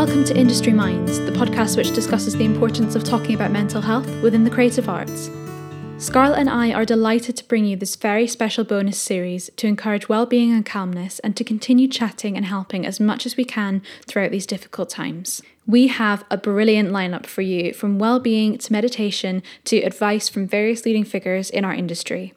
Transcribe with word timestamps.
Welcome 0.00 0.24
to 0.24 0.34
Industry 0.34 0.72
Minds, 0.72 1.18
the 1.18 1.30
podcast 1.30 1.76
which 1.76 1.94
discusses 1.94 2.34
the 2.34 2.46
importance 2.46 2.94
of 2.94 3.04
talking 3.04 3.34
about 3.34 3.50
mental 3.50 3.82
health 3.82 4.06
within 4.22 4.44
the 4.44 4.50
creative 4.50 4.88
arts. 4.88 5.28
Scarlett 5.98 6.38
and 6.38 6.48
I 6.48 6.72
are 6.72 6.86
delighted 6.86 7.36
to 7.36 7.44
bring 7.44 7.66
you 7.66 7.76
this 7.76 7.96
very 7.96 8.26
special 8.26 8.64
bonus 8.64 8.98
series 8.98 9.50
to 9.56 9.66
encourage 9.66 10.08
well-being 10.08 10.52
and 10.52 10.64
calmness 10.64 11.18
and 11.18 11.36
to 11.36 11.44
continue 11.44 11.86
chatting 11.86 12.38
and 12.38 12.46
helping 12.46 12.86
as 12.86 12.98
much 12.98 13.26
as 13.26 13.36
we 13.36 13.44
can 13.44 13.82
throughout 14.06 14.30
these 14.30 14.46
difficult 14.46 14.88
times. 14.88 15.42
We 15.66 15.88
have 15.88 16.24
a 16.30 16.38
brilliant 16.38 16.88
lineup 16.88 17.26
for 17.26 17.42
you 17.42 17.74
from 17.74 17.98
well-being 17.98 18.56
to 18.56 18.72
meditation 18.72 19.42
to 19.66 19.82
advice 19.82 20.30
from 20.30 20.48
various 20.48 20.86
leading 20.86 21.04
figures 21.04 21.50
in 21.50 21.62
our 21.62 21.74
industry. 21.74 22.32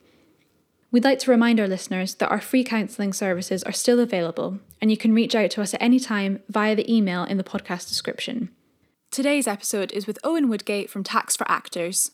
We'd 0.93 1.03
like 1.03 1.17
to 1.19 1.31
remind 1.31 1.59
our 1.59 1.67
listeners 1.67 2.13
that 2.15 2.29
our 2.29 2.39
free 2.39 2.63
counselling 2.63 3.13
services 3.13 3.63
are 3.63 3.71
still 3.71 3.99
available, 3.99 4.59
and 4.79 4.91
you 4.91 4.95
can 4.95 5.11
reach 5.11 5.33
out 5.33 5.49
to 5.49 5.63
us 5.63 5.73
at 5.73 5.81
any 5.81 5.99
time 5.99 6.43
via 6.49 6.75
the 6.75 6.95
email 6.95 7.23
in 7.23 7.37
the 7.37 7.43
podcast 7.43 7.87
description. 7.87 8.51
Today's 9.09 9.47
episode 9.47 9.91
is 9.91 10.05
with 10.05 10.19
Owen 10.23 10.49
Woodgate 10.49 10.91
from 10.91 11.03
Tax 11.03 11.35
for 11.35 11.49
Actors. 11.49 12.11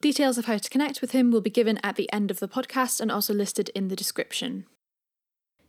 Details 0.00 0.38
of 0.38 0.44
how 0.44 0.58
to 0.58 0.70
connect 0.70 1.00
with 1.00 1.10
him 1.10 1.32
will 1.32 1.40
be 1.40 1.50
given 1.50 1.80
at 1.82 1.96
the 1.96 2.10
end 2.12 2.30
of 2.30 2.38
the 2.38 2.46
podcast 2.46 3.00
and 3.00 3.10
also 3.10 3.34
listed 3.34 3.68
in 3.70 3.88
the 3.88 3.96
description. 3.96 4.64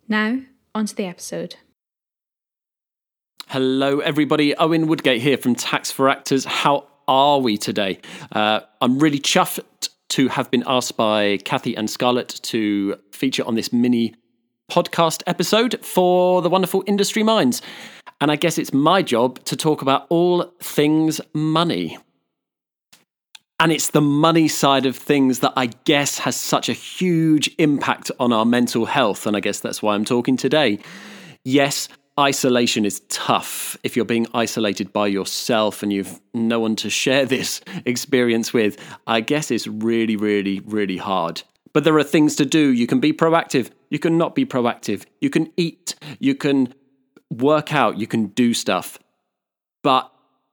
Now, 0.07 0.41
on 0.75 0.85
to 0.85 0.95
the 0.95 1.05
episode. 1.05 1.55
Hello, 3.47 4.01
everybody. 4.01 4.55
Owen 4.57 4.85
Woodgate 4.85 5.23
here 5.23 5.37
from 5.37 5.55
Tax 5.55 5.89
for 5.89 6.09
Actors. 6.09 6.45
How 6.45 6.89
are 7.07 7.39
we 7.39 7.57
today? 7.57 8.01
Uh, 8.31 8.59
I'm 8.81 8.99
really 8.99 9.19
chuffed 9.19 9.61
to 10.13 10.27
have 10.27 10.51
been 10.51 10.63
asked 10.67 10.95
by 10.95 11.37
Kathy 11.43 11.75
and 11.75 11.89
Scarlett 11.89 12.29
to 12.43 12.97
feature 13.11 13.43
on 13.47 13.55
this 13.55 13.73
mini 13.73 14.13
podcast 14.71 15.23
episode 15.25 15.83
for 15.83 16.43
the 16.43 16.49
wonderful 16.49 16.83
Industry 16.85 17.23
Minds. 17.23 17.63
And 18.21 18.31
I 18.31 18.35
guess 18.35 18.59
it's 18.59 18.71
my 18.71 19.01
job 19.01 19.43
to 19.45 19.55
talk 19.55 19.81
about 19.81 20.05
all 20.09 20.53
things 20.61 21.19
money. 21.33 21.97
And 23.59 23.71
it's 23.71 23.89
the 23.89 24.01
money 24.01 24.47
side 24.47 24.85
of 24.85 24.95
things 24.95 25.39
that 25.39 25.53
I 25.55 25.67
guess 25.85 26.19
has 26.19 26.35
such 26.35 26.69
a 26.69 26.73
huge 26.73 27.49
impact 27.57 28.11
on 28.19 28.31
our 28.31 28.45
mental 28.45 28.85
health. 28.85 29.25
And 29.25 29.35
I 29.35 29.39
guess 29.39 29.61
that's 29.61 29.81
why 29.81 29.95
I'm 29.95 30.05
talking 30.05 30.37
today. 30.37 30.77
Yes, 31.43 31.89
isolation 32.19 32.85
is 32.85 33.01
tough 33.09 33.75
if 33.83 33.95
you're 33.95 34.05
being 34.05 34.27
isolated 34.33 34.93
by 34.93 35.07
yourself 35.07 35.81
and 35.81 35.91
you've 35.91 36.19
no 36.33 36.59
one 36.59 36.75
to 36.77 36.89
share 36.89 37.25
this 37.25 37.61
experience 37.85 38.53
with. 38.53 38.77
I 39.07 39.21
guess 39.21 39.51
it's 39.51 39.67
really, 39.67 40.15
really, 40.15 40.59
really 40.61 40.97
hard. 40.97 41.41
But 41.73 41.83
there 41.83 41.97
are 41.97 42.03
things 42.03 42.35
to 42.35 42.45
do. 42.45 42.71
You 42.71 42.85
can 42.85 42.99
be 42.99 43.13
proactive, 43.13 43.71
you 43.89 43.97
can 43.97 44.17
not 44.17 44.35
be 44.35 44.45
proactive, 44.45 45.05
you 45.21 45.29
can 45.29 45.51
eat, 45.57 45.95
you 46.19 46.35
can 46.35 46.73
work 47.31 47.73
out, 47.73 47.97
you 47.97 48.05
can 48.05 48.27
do 48.27 48.53
stuff. 48.53 48.99
But 49.81 50.11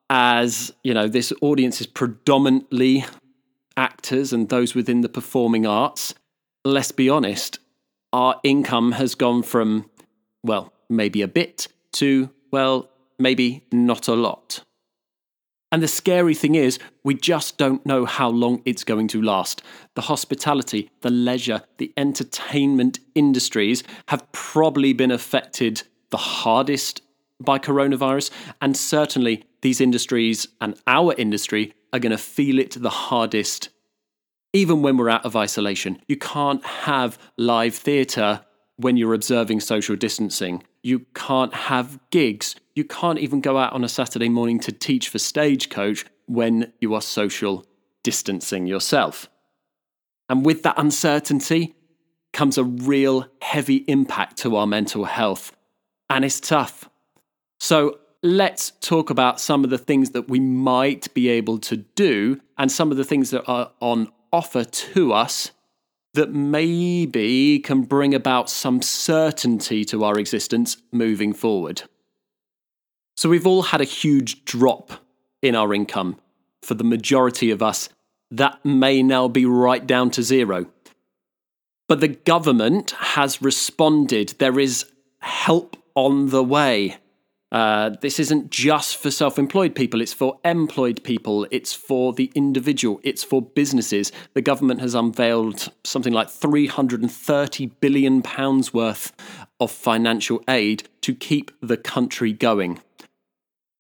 as 0.09 0.73
you 0.83 0.95
know, 0.95 1.09
this 1.09 1.33
audience 1.43 1.81
is 1.81 1.87
predominantly 1.87 3.05
actors 3.77 4.33
and 4.33 4.49
those 4.49 4.75
within 4.75 5.03
the 5.03 5.09
performing 5.09 5.67
arts. 5.67 6.15
Let's 6.65 6.93
be 6.93 7.09
honest, 7.09 7.59
our 8.13 8.41
income 8.43 8.93
has 8.93 9.15
gone 9.15 9.43
from, 9.43 9.89
well, 10.43 10.73
maybe 10.91 11.23
a 11.23 11.29
bit 11.29 11.69
to, 11.93 12.31
well, 12.51 12.91
maybe 13.19 13.65
not 13.73 14.09
a 14.09 14.15
lot. 14.15 14.65
And 15.73 15.83
the 15.83 15.89
scary 15.89 16.35
thing 16.35 16.57
is, 16.57 16.81
we 17.05 17.15
just 17.15 17.57
don't 17.57 17.87
know 17.87 18.05
how 18.05 18.29
long 18.29 18.61
it's 18.65 18.83
going 18.83 19.07
to 19.09 19.23
last. 19.23 19.63
The 19.95 20.03
hospitality, 20.03 20.91
the 21.03 21.11
leisure, 21.11 21.63
the 21.79 21.93
entertainment 21.97 22.99
industries 23.15 23.85
have 24.09 24.31
probably 24.33 24.93
been 24.93 25.13
affected 25.13 25.85
the 26.11 26.17
hardest 26.17 27.03
by 27.39 27.61
coronavirus. 27.61 28.31
And 28.61 28.77
certainly, 28.77 29.45
these 29.61 29.81
industries 29.81 30.49
and 30.61 30.75
our 30.89 31.15
industry 31.17 31.73
are 31.93 32.01
going 32.01 32.11
to 32.11 32.19
feel 32.19 32.59
it 32.59 32.73
the 32.73 32.91
hardest, 32.91 33.69
even 34.53 34.83
when 34.83 34.97
we're 34.97 35.09
out 35.09 35.25
of 35.25 35.37
isolation. 35.37 36.01
You 36.09 36.17
can't 36.17 36.65
have 36.65 37.17
live 37.37 37.77
theatre 37.77 38.45
when 38.81 38.97
you're 38.97 39.15
observing 39.15 39.61
social 39.61 39.97
distancing. 39.97 40.63
You 40.83 41.01
can't 41.15 41.53
have 41.53 41.99
gigs. 42.11 42.57
You 42.75 42.85
can't 42.85 43.19
even 43.19 43.41
go 43.41 43.59
out 43.59 43.73
on 43.73 43.85
a 43.85 43.89
Saturday 43.89 44.29
morning 44.29 44.59
to 44.61 44.73
teach 44.73 45.09
for 45.09 45.19
Stagecoach 45.19 46.07
when 46.27 46.73
you 46.81 46.95
are 46.95 47.03
social 47.03 47.67
distancing 48.03 48.67
yourself. 48.67 49.29
And 50.29 50.47
with 50.47 50.63
that 50.63 50.79
uncertainty 50.79 51.75
comes 52.33 52.57
a 52.57 52.65
real 52.65 53.27
heavy 53.43 53.85
impact 53.89 54.39
to 54.39 54.57
our 54.57 54.67
mental 54.67 55.05
health. 55.05 55.57
And 56.09 56.25
it's 56.25 56.41
tough. 56.41 56.89
So 57.59 57.99
let's 58.23 58.71
talk 58.81 59.11
about 59.11 59.41
some 59.41 59.65
of 59.65 59.71
the 59.71 59.79
things 59.79 60.11
that 60.11 60.29
we 60.29 60.41
might 60.41 61.13
be 61.15 61.29
able 61.29 61.59
to 61.59 61.77
do 61.77 62.41
and 62.57 62.71
some 62.71 62.91
of 62.91 62.97
the 62.97 63.05
things 63.05 63.31
that 63.31 63.45
are 63.47 63.73
on 63.81 64.09
offer 64.33 64.65
to 64.65 65.13
us 65.13 65.51
that 66.15 66.33
maybe 66.33 67.59
can 67.61 67.83
bring 67.83 68.15
about 68.15 68.51
some 68.51 68.83
certainty 68.83 69.85
to 69.85 70.05
our 70.05 70.19
existence 70.19 70.77
moving 70.93 71.33
forward. 71.33 71.83
So, 73.17 73.29
we've 73.29 73.47
all 73.47 73.63
had 73.63 73.81
a 73.81 73.85
huge 73.85 74.45
drop 74.45 74.93
in 75.43 75.55
our 75.55 75.75
income. 75.75 76.17
For 76.63 76.75
the 76.75 76.85
majority 76.85 77.51
of 77.51 77.63
us, 77.63 77.89
that 78.31 78.65
may 78.65 79.03
now 79.03 79.29
be 79.29 79.47
right 79.47 79.87
down 79.87 80.11
to 80.13 80.23
zero. 80.23 80.67
But 81.89 82.01
the 82.01 82.09
government 82.09 82.93
has 82.93 83.43
responded. 83.43 84.35
There 84.39 84.61
is 84.61 84.87
help 85.21 85.77
on 85.95 86.31
the 86.31 86.45
way. 86.45 86.99
Uh, 87.53 87.91
this 88.01 88.21
isn't 88.21 88.51
just 88.51 88.97
for 88.97 89.11
self 89.11 89.39
employed 89.39 89.75
people, 89.75 90.01
it's 90.01 90.13
for 90.13 90.39
employed 90.45 91.03
people, 91.03 91.47
it's 91.51 91.73
for 91.73 92.13
the 92.13 92.31
individual, 92.35 93.01
it's 93.03 93.25
for 93.25 93.43
businesses. 93.43 94.13
The 94.35 94.43
government 94.43 94.81
has 94.81 94.95
unveiled 94.95 95.69
something 95.83 96.13
like 96.13 96.29
£330 96.29 97.71
billion 97.81 98.23
worth 98.73 99.13
of 99.59 99.71
financial 99.71 100.43
aid 100.49 100.89
to 101.01 101.15
keep 101.15 101.51
the 101.61 101.77
country 101.77 102.33
going. 102.33 102.81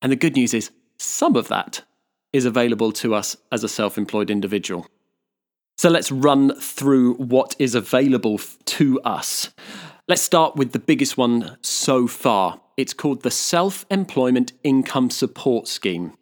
And 0.02 0.10
the 0.10 0.16
good 0.16 0.34
news 0.34 0.52
is, 0.52 0.70
some 0.98 1.36
of 1.36 1.48
that 1.48 1.82
is 2.32 2.44
available 2.44 2.92
to 2.92 3.14
us 3.14 3.36
as 3.52 3.62
a 3.62 3.68
self 3.68 3.96
employed 3.96 4.30
individual. 4.30 4.86
So 5.78 5.88
let's 5.88 6.12
run 6.12 6.54
through 6.60 7.14
what 7.14 7.56
is 7.58 7.74
available 7.74 8.38
to 8.66 9.00
us. 9.02 9.50
Let's 10.08 10.22
start 10.22 10.56
with 10.56 10.72
the 10.72 10.78
biggest 10.78 11.16
one 11.16 11.56
so 11.62 12.06
far. 12.06 12.60
It's 12.80 12.94
called 12.94 13.24
the 13.24 13.30
Self 13.30 13.84
Employment 13.90 14.54
Income 14.64 15.10
Support 15.10 15.68
Scheme. 15.68 16.14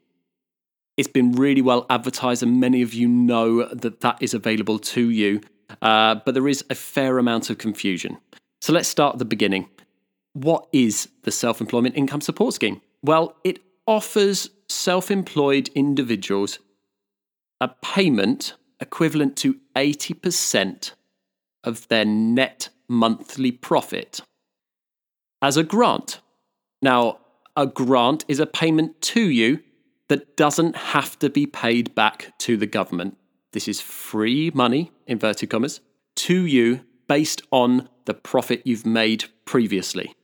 It's 0.97 1.07
been 1.07 1.31
really 1.31 1.63
well 1.63 1.87
advertised, 1.89 2.43
and 2.43 2.59
many 2.59 2.83
of 2.83 2.93
you 2.93 3.07
know 3.07 3.69
that 3.69 4.01
that 4.01 4.19
is 4.21 4.35
available 4.35 4.81
to 4.81 5.09
you, 5.09 5.41
uh, 5.81 6.17
but 6.17 6.35
there 6.35 6.49
is 6.49 6.65
a 6.69 6.75
fair 6.75 7.19
amount 7.19 7.49
of 7.49 7.59
confusion. 7.59 8.19
So 8.61 8.73
let's 8.73 8.89
start 8.89 9.15
at 9.15 9.19
the 9.21 9.25
beginning. 9.25 9.69
What 10.33 10.67
is 10.73 11.09
the 11.23 11.31
Self 11.31 11.61
Employment 11.61 11.95
Income 11.95 12.23
Support 12.23 12.55
Scheme? 12.55 12.81
Well, 13.05 13.37
it 13.45 13.61
offers 13.87 14.51
self 14.69 15.13
employed 15.13 15.71
individuals 15.77 16.59
a 17.61 17.69
payment 17.69 18.55
equivalent 18.81 19.37
to 19.37 19.61
80% 19.77 20.91
of 21.63 21.87
their 21.87 22.05
net 22.05 22.71
monthly 22.89 23.53
profit 23.53 24.23
as 25.41 25.57
a 25.57 25.63
grant. 25.63 26.19
Now, 26.81 27.19
a 27.57 27.67
grant 27.67 28.25
is 28.29 28.41
a 28.41 28.47
payment 28.47 29.01
to 29.03 29.21
you 29.21 29.61
that 30.09 30.37
doesn't 30.37 30.77
have 30.77 31.19
to 31.19 31.29
be 31.29 31.47
paid 31.47 31.95
back 31.95 32.33
to 32.39 32.57
the 32.57 32.67
government. 32.67 33.17
This 33.53 33.69
is 33.69 33.81
free 33.81 34.51
money, 34.55 34.93
inverted 35.07 35.51
commas, 35.51 35.81
to 36.17 36.47
you 36.47 36.81
based 37.09 37.43
on 37.51 37.89
the 38.05 38.15
profit 38.15 38.63
you've 38.65 38.87
made 38.87 39.25
previously. 39.45 40.15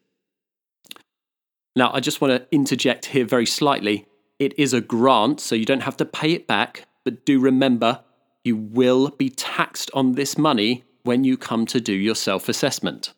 Now, 1.77 1.91
I 1.93 2.01
just 2.01 2.21
want 2.21 2.33
to 2.33 2.47
interject 2.55 3.07
here 3.07 3.25
very 3.25 3.47
slightly. 3.47 4.07
It 4.39 4.57
is 4.59 4.73
a 4.73 4.81
grant, 4.81 5.41
so 5.41 5.55
you 5.55 5.65
don't 5.65 5.83
have 5.83 5.97
to 5.99 6.05
pay 6.05 6.33
it 6.33 6.47
back, 6.47 6.87
but 7.05 7.27
do 7.27 7.41
remember 7.41 8.03
you 8.45 8.57
will 8.57 9.11
be 9.11 9.31
taxed 9.31 9.91
on 9.95 10.13
this 10.13 10.39
money 10.39 10.85
when 11.03 11.25
you 11.25 11.37
come 11.37 11.67
to 11.67 11.81
do 11.81 11.93
your 11.93 12.15
self 12.15 12.49
assessment. 12.49 13.13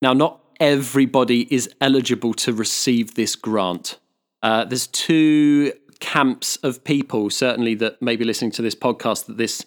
Now, 0.00 0.12
not 0.12 0.40
everybody 0.60 1.52
is 1.52 1.68
eligible 1.80 2.34
to 2.34 2.52
receive 2.52 3.14
this 3.14 3.36
grant. 3.36 3.98
Uh, 4.42 4.64
there's 4.64 4.86
two 4.86 5.72
camps 6.00 6.56
of 6.56 6.84
people, 6.84 7.30
certainly, 7.30 7.74
that 7.74 8.00
may 8.00 8.16
be 8.16 8.24
listening 8.24 8.50
to 8.52 8.62
this 8.62 8.74
podcast, 8.74 9.26
that 9.26 9.36
this 9.36 9.64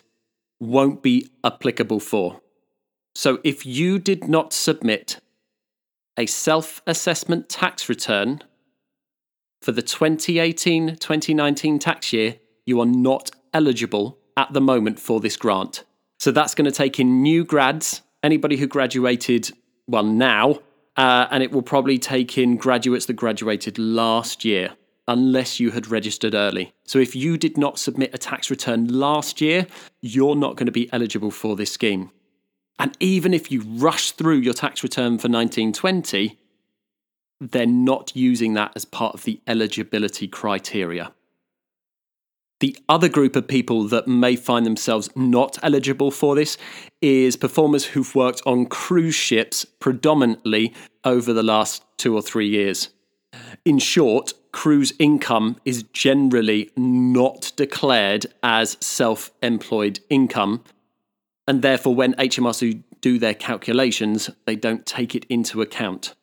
won't 0.60 1.02
be 1.02 1.30
applicable 1.44 2.00
for. 2.00 2.42
So, 3.16 3.40
if 3.44 3.66
you 3.66 4.00
did 4.00 4.28
not 4.28 4.54
submit 4.54 5.20
a 6.18 6.26
self 6.26 6.82
assessment 6.86 7.50
tax 7.50 7.90
return 7.90 8.42
for 9.62 9.72
the 9.72 9.82
2018 9.82 10.98
2019 10.98 11.80
tax 11.80 12.14
year, 12.14 12.36
you 12.66 12.80
are 12.80 12.86
not 12.86 13.32
eligible 13.54 14.18
at 14.38 14.54
the 14.54 14.62
moment 14.62 15.00
for 15.00 15.20
this 15.20 15.36
grant. 15.36 15.84
So 16.20 16.32
that's 16.32 16.54
going 16.54 16.66
to 16.66 16.72
take 16.72 17.00
in 17.00 17.22
new 17.22 17.44
grads, 17.44 18.02
anybody 18.24 18.58
who 18.58 18.68
graduated, 18.68 19.52
well, 19.88 20.04
now, 20.04 20.60
uh, 21.00 21.30
and 21.32 21.42
it 21.42 21.54
will 21.54 21.62
probably 21.62 21.98
take 21.98 22.38
in 22.38 22.58
graduates 22.58 23.06
that 23.06 23.14
graduated 23.14 23.80
last 23.80 24.44
year 24.44 24.72
unless 25.08 25.58
you 25.58 25.72
had 25.72 25.88
registered 25.88 26.36
early. 26.36 26.74
So 26.84 27.00
if 27.00 27.16
you 27.16 27.38
did 27.38 27.58
not 27.58 27.80
submit 27.80 28.14
a 28.14 28.18
tax 28.18 28.50
return 28.50 28.88
last 28.90 29.40
year, 29.40 29.66
you're 30.02 30.36
not 30.36 30.58
going 30.58 30.66
to 30.66 30.74
be 30.74 30.92
eligible 30.92 31.32
for 31.32 31.56
this 31.56 31.72
scheme. 31.72 32.12
And 32.80 32.98
even 33.00 33.34
if 33.34 33.50
you 33.50 33.62
rush 33.62 34.12
through 34.12 34.40
your 34.40 34.54
tax 34.54 34.84
return 34.84 35.12
for 35.12 35.30
1920, 35.30 36.38
they're 37.40 37.66
not 37.66 38.14
using 38.14 38.54
that 38.56 38.74
as 38.76 38.84
part 38.84 39.14
of 39.14 39.24
the 39.24 39.40
eligibility 39.48 40.28
criteria. 40.28 41.14
The 42.60 42.78
other 42.90 43.08
group 43.08 43.38
of 43.38 43.48
people 43.48 43.86
that 43.86 44.08
may 44.08 44.36
find 44.36 44.66
themselves 44.66 45.10
not 45.16 45.58
eligible 45.64 46.12
for 46.12 46.36
this 46.36 46.58
is 47.02 47.38
performers 47.38 47.86
who've 47.86 48.14
worked 48.16 48.42
on 48.46 48.66
cruise 48.66 49.16
ships 49.16 49.64
predominantly 49.64 50.74
over 51.06 51.32
the 51.32 51.44
last 51.44 51.84
two 51.98 52.14
or 52.14 52.22
three 52.22 52.50
years. 52.50 52.90
In 53.64 53.80
short, 53.80 54.34
cruise 54.52 54.92
income 55.00 55.56
is 55.64 55.84
generally 55.94 56.70
not 56.76 57.54
declared 57.56 58.26
as 58.44 58.76
self 58.82 59.32
employed 59.42 60.02
income, 60.10 60.64
and 61.48 61.62
therefore, 61.62 61.96
when 61.96 62.14
HMRC 62.16 62.84
do 63.00 63.18
their 63.18 63.34
calculations, 63.34 64.30
they 64.46 64.56
don't 64.58 64.86
take 64.86 65.16
it 65.16 65.26
into 65.30 65.62
account. 65.62 66.14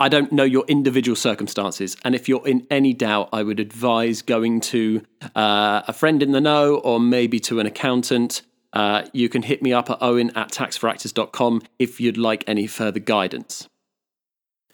I 0.00 0.08
don't 0.08 0.30
know 0.30 0.44
your 0.44 0.64
individual 0.68 1.16
circumstances. 1.16 1.96
And 2.04 2.14
if 2.14 2.28
you're 2.28 2.46
in 2.46 2.66
any 2.70 2.94
doubt, 2.94 3.30
I 3.32 3.42
would 3.42 3.58
advise 3.58 4.22
going 4.22 4.60
to 4.60 5.02
uh, 5.34 5.82
a 5.88 5.92
friend 5.92 6.22
in 6.22 6.30
the 6.30 6.40
know 6.40 6.76
or 6.76 7.00
maybe 7.00 7.40
to 7.40 7.58
an 7.58 7.66
accountant. 7.66 8.42
Uh, 8.72 9.06
you 9.12 9.28
can 9.28 9.42
hit 9.42 9.60
me 9.60 9.72
up 9.72 9.90
at 9.90 9.98
owen 10.00 10.30
at 10.36 10.52
taxforactors.com 10.52 11.62
if 11.78 12.00
you'd 12.00 12.16
like 12.16 12.44
any 12.46 12.66
further 12.66 13.00
guidance. 13.00 13.68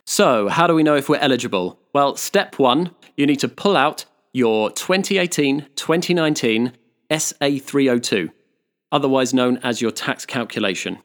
So, 0.06 0.48
how 0.48 0.66
do 0.66 0.74
we 0.74 0.82
know 0.82 0.96
if 0.96 1.08
we're 1.08 1.16
eligible? 1.16 1.80
Well, 1.94 2.16
step 2.16 2.58
one, 2.58 2.90
you 3.16 3.26
need 3.26 3.40
to 3.40 3.48
pull 3.48 3.76
out 3.76 4.04
your 4.34 4.70
2018 4.70 5.68
2019 5.74 6.72
SA302, 7.10 8.30
otherwise 8.92 9.32
known 9.32 9.58
as 9.58 9.80
your 9.80 9.90
tax 9.90 10.26
calculation. 10.26 10.98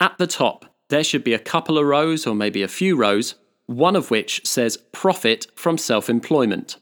At 0.00 0.18
the 0.18 0.26
top, 0.26 0.75
there 0.88 1.04
should 1.04 1.24
be 1.24 1.34
a 1.34 1.38
couple 1.38 1.78
of 1.78 1.86
rows 1.86 2.26
or 2.26 2.34
maybe 2.34 2.62
a 2.62 2.68
few 2.68 2.96
rows, 2.96 3.34
one 3.66 3.96
of 3.96 4.10
which 4.10 4.46
says 4.46 4.76
profit 4.92 5.46
from 5.54 5.78
self 5.78 6.08
employment. 6.08 6.76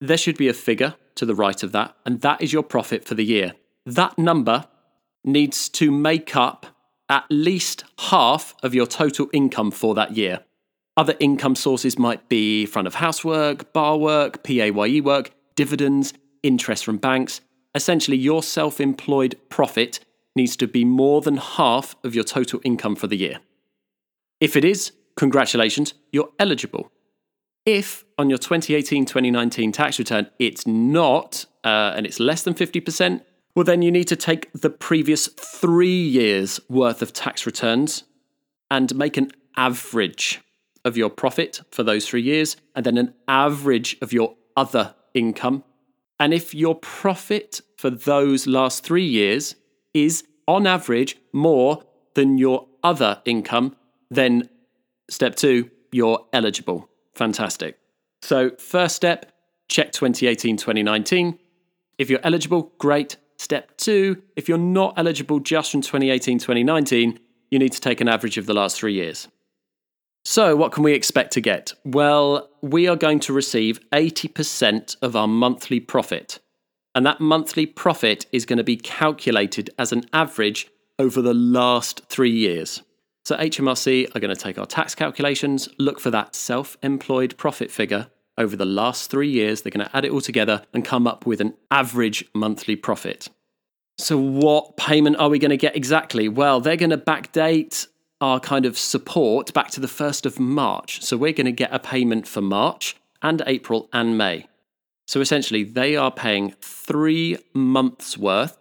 There 0.00 0.16
should 0.16 0.38
be 0.38 0.48
a 0.48 0.54
figure 0.54 0.94
to 1.16 1.26
the 1.26 1.34
right 1.34 1.62
of 1.62 1.72
that, 1.72 1.94
and 2.06 2.22
that 2.22 2.40
is 2.40 2.52
your 2.52 2.62
profit 2.62 3.04
for 3.04 3.14
the 3.14 3.24
year. 3.24 3.52
That 3.84 4.18
number 4.18 4.66
needs 5.24 5.68
to 5.70 5.90
make 5.90 6.34
up 6.34 6.66
at 7.10 7.24
least 7.28 7.84
half 7.98 8.54
of 8.62 8.74
your 8.74 8.86
total 8.86 9.28
income 9.32 9.70
for 9.70 9.94
that 9.94 10.16
year. 10.16 10.40
Other 10.96 11.14
income 11.20 11.56
sources 11.56 11.98
might 11.98 12.28
be 12.28 12.66
front 12.66 12.86
of 12.86 12.94
house 12.94 13.24
work, 13.24 13.72
bar 13.72 13.96
work, 13.98 14.42
PAYE 14.42 15.00
work, 15.00 15.30
dividends, 15.56 16.14
interest 16.42 16.84
from 16.84 16.96
banks. 16.96 17.40
Essentially, 17.74 18.16
your 18.16 18.42
self 18.42 18.80
employed 18.80 19.36
profit 19.48 20.00
needs 20.40 20.56
to 20.56 20.66
be 20.66 20.84
more 20.84 21.20
than 21.20 21.36
half 21.36 21.94
of 22.02 22.14
your 22.14 22.24
total 22.24 22.60
income 22.64 22.96
for 22.96 23.06
the 23.06 23.16
year. 23.16 23.40
If 24.40 24.56
it 24.56 24.64
is, 24.64 24.92
congratulations, 25.16 25.92
you're 26.12 26.30
eligible. 26.38 26.90
If 27.66 28.04
on 28.16 28.30
your 28.30 28.38
2018 28.38 29.04
2019 29.04 29.70
tax 29.72 29.98
return 29.98 30.30
it's 30.38 30.66
not, 30.66 31.44
uh, 31.62 31.92
and 31.94 32.06
it's 32.06 32.18
less 32.18 32.42
than 32.42 32.54
50%, 32.54 33.20
well, 33.54 33.64
then 33.64 33.82
you 33.82 33.90
need 33.90 34.08
to 34.08 34.16
take 34.16 34.50
the 34.52 34.70
previous 34.70 35.26
three 35.26 36.02
years' 36.02 36.58
worth 36.70 37.02
of 37.02 37.12
tax 37.12 37.44
returns 37.44 38.04
and 38.70 38.94
make 38.94 39.16
an 39.18 39.30
average 39.56 40.40
of 40.86 40.96
your 40.96 41.10
profit 41.10 41.60
for 41.70 41.82
those 41.82 42.08
three 42.08 42.22
years, 42.22 42.56
and 42.74 42.86
then 42.86 42.96
an 42.96 43.12
average 43.28 43.98
of 44.00 44.12
your 44.12 44.36
other 44.56 44.94
income. 45.12 45.64
And 46.18 46.32
if 46.32 46.54
your 46.54 46.76
profit 46.76 47.60
for 47.76 47.90
those 47.90 48.46
last 48.46 48.84
three 48.84 49.04
years 49.04 49.56
is 49.92 50.24
on 50.50 50.66
average 50.66 51.16
more 51.32 51.82
than 52.14 52.38
your 52.38 52.66
other 52.82 53.20
income, 53.24 53.76
then 54.10 54.48
step 55.08 55.34
two, 55.36 55.70
you're 55.92 56.26
eligible. 56.32 56.88
Fantastic. 57.14 57.78
So, 58.22 58.50
first 58.58 58.96
step, 58.96 59.32
check 59.68 59.92
2018 59.92 60.56
2019. 60.56 61.38
If 61.98 62.10
you're 62.10 62.20
eligible, 62.22 62.72
great. 62.78 63.16
Step 63.38 63.76
two, 63.78 64.22
if 64.36 64.48
you're 64.48 64.58
not 64.58 64.94
eligible 64.98 65.40
just 65.40 65.70
from 65.70 65.80
2018 65.80 66.38
2019, 66.38 67.18
you 67.50 67.58
need 67.58 67.72
to 67.72 67.80
take 67.80 68.00
an 68.00 68.08
average 68.08 68.36
of 68.36 68.46
the 68.46 68.54
last 68.54 68.78
three 68.78 68.94
years. 68.94 69.28
So, 70.24 70.54
what 70.54 70.72
can 70.72 70.82
we 70.82 70.92
expect 70.92 71.32
to 71.32 71.40
get? 71.40 71.72
Well, 71.84 72.50
we 72.60 72.86
are 72.86 72.96
going 72.96 73.20
to 73.20 73.32
receive 73.32 73.80
80% 73.90 74.96
of 75.00 75.16
our 75.16 75.26
monthly 75.26 75.80
profit. 75.80 76.38
And 76.94 77.06
that 77.06 77.20
monthly 77.20 77.66
profit 77.66 78.26
is 78.32 78.44
going 78.44 78.56
to 78.56 78.64
be 78.64 78.76
calculated 78.76 79.70
as 79.78 79.92
an 79.92 80.04
average 80.12 80.68
over 80.98 81.22
the 81.22 81.34
last 81.34 82.02
three 82.08 82.30
years. 82.30 82.82
So 83.24 83.36
HMRC 83.36 84.14
are 84.14 84.20
going 84.20 84.34
to 84.34 84.40
take 84.40 84.58
our 84.58 84.66
tax 84.66 84.94
calculations, 84.94 85.68
look 85.78 86.00
for 86.00 86.10
that 86.10 86.34
self 86.34 86.76
employed 86.82 87.36
profit 87.36 87.70
figure 87.70 88.08
over 88.36 88.56
the 88.56 88.64
last 88.64 89.10
three 89.10 89.30
years. 89.30 89.62
They're 89.62 89.70
going 89.70 89.86
to 89.86 89.96
add 89.96 90.04
it 90.04 90.10
all 90.10 90.20
together 90.20 90.62
and 90.72 90.84
come 90.84 91.06
up 91.06 91.26
with 91.26 91.40
an 91.40 91.54
average 91.70 92.24
monthly 92.34 92.76
profit. 92.76 93.28
So, 93.98 94.18
what 94.18 94.76
payment 94.76 95.16
are 95.18 95.28
we 95.28 95.38
going 95.38 95.50
to 95.50 95.56
get 95.56 95.76
exactly? 95.76 96.28
Well, 96.28 96.60
they're 96.60 96.76
going 96.76 96.90
to 96.90 96.98
backdate 96.98 97.86
our 98.20 98.40
kind 98.40 98.64
of 98.64 98.78
support 98.78 99.52
back 99.52 99.70
to 99.72 99.80
the 99.80 99.86
1st 99.86 100.26
of 100.26 100.40
March. 100.40 101.02
So, 101.02 101.16
we're 101.16 101.32
going 101.32 101.46
to 101.46 101.52
get 101.52 101.72
a 101.72 101.78
payment 101.78 102.26
for 102.26 102.40
March 102.40 102.96
and 103.22 103.42
April 103.46 103.88
and 103.92 104.16
May. 104.16 104.46
So 105.10 105.20
essentially, 105.20 105.64
they 105.64 105.96
are 105.96 106.12
paying 106.12 106.52
three 106.60 107.36
months' 107.52 108.16
worth 108.16 108.56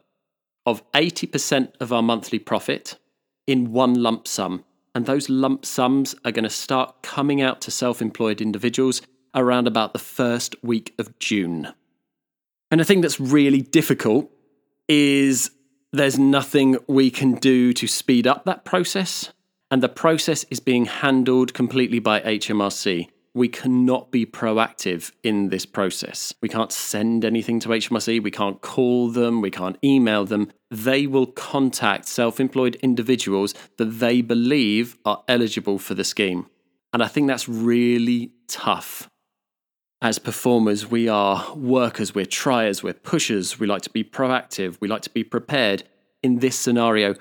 of 0.66 0.82
80% 0.94 1.74
of 1.80 1.94
our 1.94 2.02
monthly 2.02 2.40
profit 2.40 2.98
in 3.46 3.72
one 3.72 3.94
lump 3.94 4.28
sum. 4.28 4.66
And 4.96 5.06
those 5.06 5.30
lump 5.30 5.64
sums 5.64 6.16
are 6.26 6.32
going 6.32 6.46
to 6.46 6.50
start 6.50 7.04
coming 7.04 7.40
out 7.40 7.62
to 7.62 7.70
self 7.70 8.02
employed 8.02 8.42
individuals 8.42 9.04
around 9.36 9.68
about 9.68 9.94
the 9.94 10.00
first 10.00 10.56
week 10.64 10.96
of 10.98 11.20
June. 11.20 11.72
And 12.72 12.82
the 12.82 12.86
thing 12.86 13.02
that's 13.02 13.20
really 13.20 13.62
difficult 13.62 14.32
is 14.88 15.52
there's 15.94 16.18
nothing 16.18 16.80
we 16.88 17.12
can 17.12 17.36
do 17.36 17.74
to 17.74 17.86
speed 17.86 18.26
up 18.26 18.46
that 18.46 18.66
process. 18.66 19.32
And 19.70 19.84
the 19.84 19.88
process 19.88 20.46
is 20.46 20.60
being 20.60 20.86
handled 20.86 21.54
completely 21.54 22.00
by 22.00 22.22
HMRC 22.22 23.08
we 23.34 23.48
cannot 23.48 24.12
be 24.12 24.26
proactive 24.26 25.12
in 25.24 25.50
this 25.50 25.66
process. 25.66 26.34
We 26.42 26.50
can't 26.50 26.72
send 26.72 27.24
anything 27.24 27.60
to 27.62 27.70
HMRC, 27.70 28.22
we 28.24 28.32
can't 28.32 28.62
call 28.62 29.10
them, 29.10 29.42
we 29.42 29.52
can't 29.52 29.78
email 29.84 30.26
them. 30.26 30.52
They 30.72 31.08
will 31.08 31.28
contact 31.28 32.06
self 32.06 32.40
employed 32.40 32.76
individuals 32.76 33.54
that 33.78 33.86
they 34.00 34.22
believe 34.22 34.98
are 35.06 35.24
eligible 35.28 35.80
for 35.80 35.94
the 35.94 36.04
scheme. 36.04 36.48
And 36.92 37.04
I 37.04 37.08
think 37.08 37.28
that's 37.28 37.48
really 37.48 38.32
tough. 38.48 39.10
As 40.02 40.18
performers, 40.18 40.90
we 40.90 41.10
are 41.10 41.54
workers, 41.56 42.16
we're 42.16 42.26
triers, 42.26 42.82
we're 42.82 42.94
pushers, 42.94 43.60
we 43.60 43.68
like 43.68 43.82
to 43.82 43.90
be 43.90 44.04
proactive, 44.04 44.78
we 44.80 44.88
like 44.88 45.02
to 45.04 45.10
be 45.10 45.24
prepared. 45.24 45.84
In 46.24 46.40
this 46.40 46.58
scenario, 46.58 47.16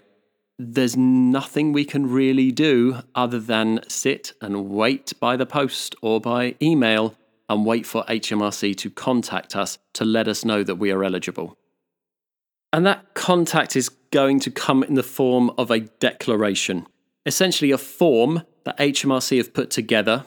there's 0.59 0.97
nothing 0.97 1.73
we 1.73 1.85
can 1.85 2.11
really 2.11 2.51
do 2.51 2.99
other 3.15 3.39
than 3.39 3.81
sit 3.89 4.33
and 4.41 4.69
wait 4.69 5.13
by 5.21 5.37
the 5.37 5.47
post 5.47 5.95
or 6.03 6.21
by 6.21 6.57
email 6.61 7.15
and 7.49 7.65
wait 7.65 7.87
for 7.87 8.05
HMRC 8.05 8.77
to 8.77 8.91
contact 8.91 9.55
us 9.55 9.79
to 9.95 10.05
let 10.05 10.27
us 10.27 10.45
know 10.45 10.65
that 10.65 10.75
we 10.75 10.91
are 10.91 11.05
eligible. 11.05 11.57
And 12.73 12.85
that 12.87 13.15
contact 13.15 13.77
is 13.77 13.89
going 13.89 14.41
to 14.41 14.51
come 14.51 14.83
in 14.83 14.95
the 14.95 15.03
form 15.03 15.51
of 15.57 15.71
a 15.71 15.81
declaration, 15.81 16.87
essentially 17.25 17.71
a 17.71 17.79
form 17.79 18.43
that 18.65 18.77
HMRC 18.79 19.39
have 19.39 19.55
put 19.55 19.71
together 19.71 20.27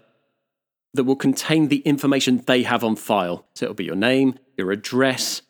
that 0.94 1.04
will 1.04 1.16
contain 1.16 1.68
the 1.68 1.80
information 1.80 2.44
they 2.48 2.64
have 2.64 2.84
on 2.84 2.96
file. 2.96 3.46
So 3.54 3.66
it'll 3.66 3.76
be 3.76 3.86
your 3.86 3.96
name, 3.96 4.40
your 4.58 4.72
address, 4.72 5.42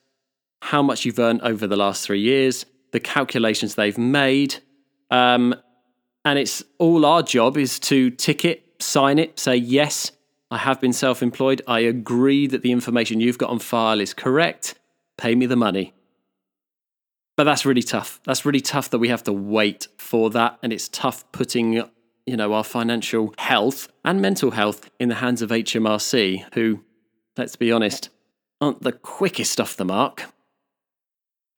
how 0.64 0.82
much 0.82 1.06
you've 1.06 1.20
earned 1.20 1.42
over 1.42 1.68
the 1.68 1.78
last 1.78 2.06
three 2.06 2.20
years, 2.20 2.66
the 2.92 3.00
calculations 3.00 3.76
they've 3.76 3.98
made, 3.98 4.58
um, 5.12 5.54
and 6.26 6.40
it's 6.40 6.64
all 6.80 7.06
our 7.06 7.22
job 7.22 7.58
is 7.58 7.80
to 7.82 8.10
tick 8.12 8.46
it, 8.46 8.66
sign 8.80 9.20
it, 9.20 9.38
say, 9.38 9.56
yes, 9.56 10.12
I 10.50 10.58
have 10.58 10.82
been 10.82 10.94
self 10.94 11.22
employed. 11.22 11.62
I 11.68 11.80
agree 11.82 12.48
that 12.48 12.62
the 12.62 12.72
information 12.72 13.20
you've 13.20 13.38
got 13.38 13.50
on 13.50 13.60
file 13.60 14.00
is 14.00 14.14
correct. 14.14 14.76
Pay 15.18 15.36
me 15.36 15.46
the 15.46 15.56
money. 15.56 15.94
But 17.38 17.46
that's 17.46 17.66
really 17.66 17.82
tough. 17.82 18.20
That's 18.26 18.46
really 18.46 18.60
tough 18.60 18.90
that 18.90 19.00
we 19.00 19.08
have 19.08 19.24
to 19.24 19.34
wait 19.34 19.88
for 19.98 20.30
that. 20.32 20.60
And 20.62 20.74
it's 20.74 20.90
tough 20.90 21.30
putting, 21.32 21.74
you 21.74 22.38
know, 22.38 22.54
our 22.54 22.64
financial 22.64 23.34
health 23.38 23.88
and 24.04 24.22
mental 24.22 24.52
health 24.52 24.90
in 25.00 25.10
the 25.10 25.16
hands 25.16 25.42
of 25.42 25.50
HMRC, 25.50 26.54
who, 26.54 26.84
let's 27.38 27.56
be 27.56 27.72
honest, 27.72 28.10
aren't 28.60 28.82
the 28.82 28.92
quickest 28.92 29.60
off 29.60 29.78
the 29.78 29.86
mark. 29.86 30.26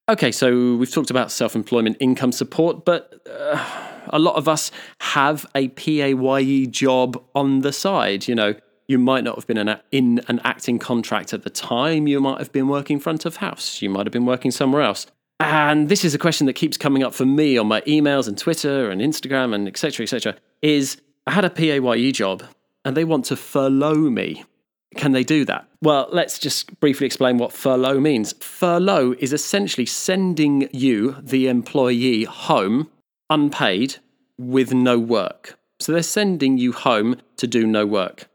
Okay, 0.10 0.34
so 0.34 0.76
we've 0.76 0.92
talked 0.92 1.10
about 1.10 1.32
self 1.32 1.56
employment 1.56 1.96
income 2.02 2.34
support, 2.34 2.84
but 2.84 3.22
uh, 3.26 3.92
a 4.08 4.20
lot 4.20 4.36
of 4.36 4.50
us 4.50 4.70
have 5.00 5.46
a 5.56 5.70
PAYE 5.70 6.68
job 6.68 7.24
on 7.34 7.62
the 7.62 7.72
side. 7.72 8.28
You 8.28 8.36
know, 8.36 8.56
you 8.88 9.00
might 9.00 9.24
not 9.24 9.36
have 9.36 9.48
been 9.48 9.58
an, 9.58 9.80
in 9.92 10.20
an 10.28 10.42
acting 10.44 10.78
contract 10.78 11.34
at 11.34 11.44
the 11.44 11.50
time. 11.50 12.06
You 12.08 12.20
might 12.20 12.40
have 12.40 12.52
been 12.52 12.68
working 12.68 13.00
front 13.00 13.26
of 13.26 13.38
house. 13.38 13.82
You 13.82 13.90
might 13.90 14.06
have 14.06 14.12
been 14.12 14.26
working 14.26 14.52
somewhere 14.52 14.82
else. 14.82 15.08
And 15.40 15.88
this 15.88 16.04
is 16.04 16.14
a 16.14 16.20
question 16.20 16.48
that 16.48 16.54
keeps 16.54 16.76
coming 16.76 17.02
up 17.02 17.14
for 17.14 17.26
me 17.26 17.58
on 17.58 17.68
my 17.68 17.80
emails 17.82 18.28
and 18.28 18.38
Twitter 18.38 18.90
and 18.90 19.00
Instagram 19.00 19.56
and 19.56 19.70
etc. 19.70 20.04
etc. 20.04 20.36
Is 20.62 21.02
I 21.28 21.32
had 21.32 21.46
a 21.46 21.50
PAYE 21.50 22.12
job 22.12 22.44
and 22.84 22.98
they 22.98 23.06
want 23.06 23.24
to 23.26 23.38
furlough 23.38 24.10
me. 24.10 24.44
Can 24.94 25.12
they 25.12 25.24
do 25.24 25.46
that? 25.46 25.68
Well, 25.82 26.08
let's 26.12 26.40
just 26.40 26.80
briefly 26.80 27.06
explain 27.06 27.38
what 27.38 27.52
furlough 27.52 28.00
means. 28.00 28.34
Furlough 28.40 29.16
is 29.20 29.34
essentially 29.34 29.86
sending 29.86 30.70
you, 30.72 31.18
the 31.22 31.48
employee, 31.48 32.24
home 32.24 32.90
unpaid 33.30 33.98
with 34.38 34.74
no 34.74 35.00
work. 35.00 35.58
So 35.80 35.92
they're 35.92 36.04
sending 36.04 36.58
you 36.58 36.72
home 36.72 37.18
to 37.38 37.48
do 37.48 37.66
no 37.66 37.86
work. 37.86 38.30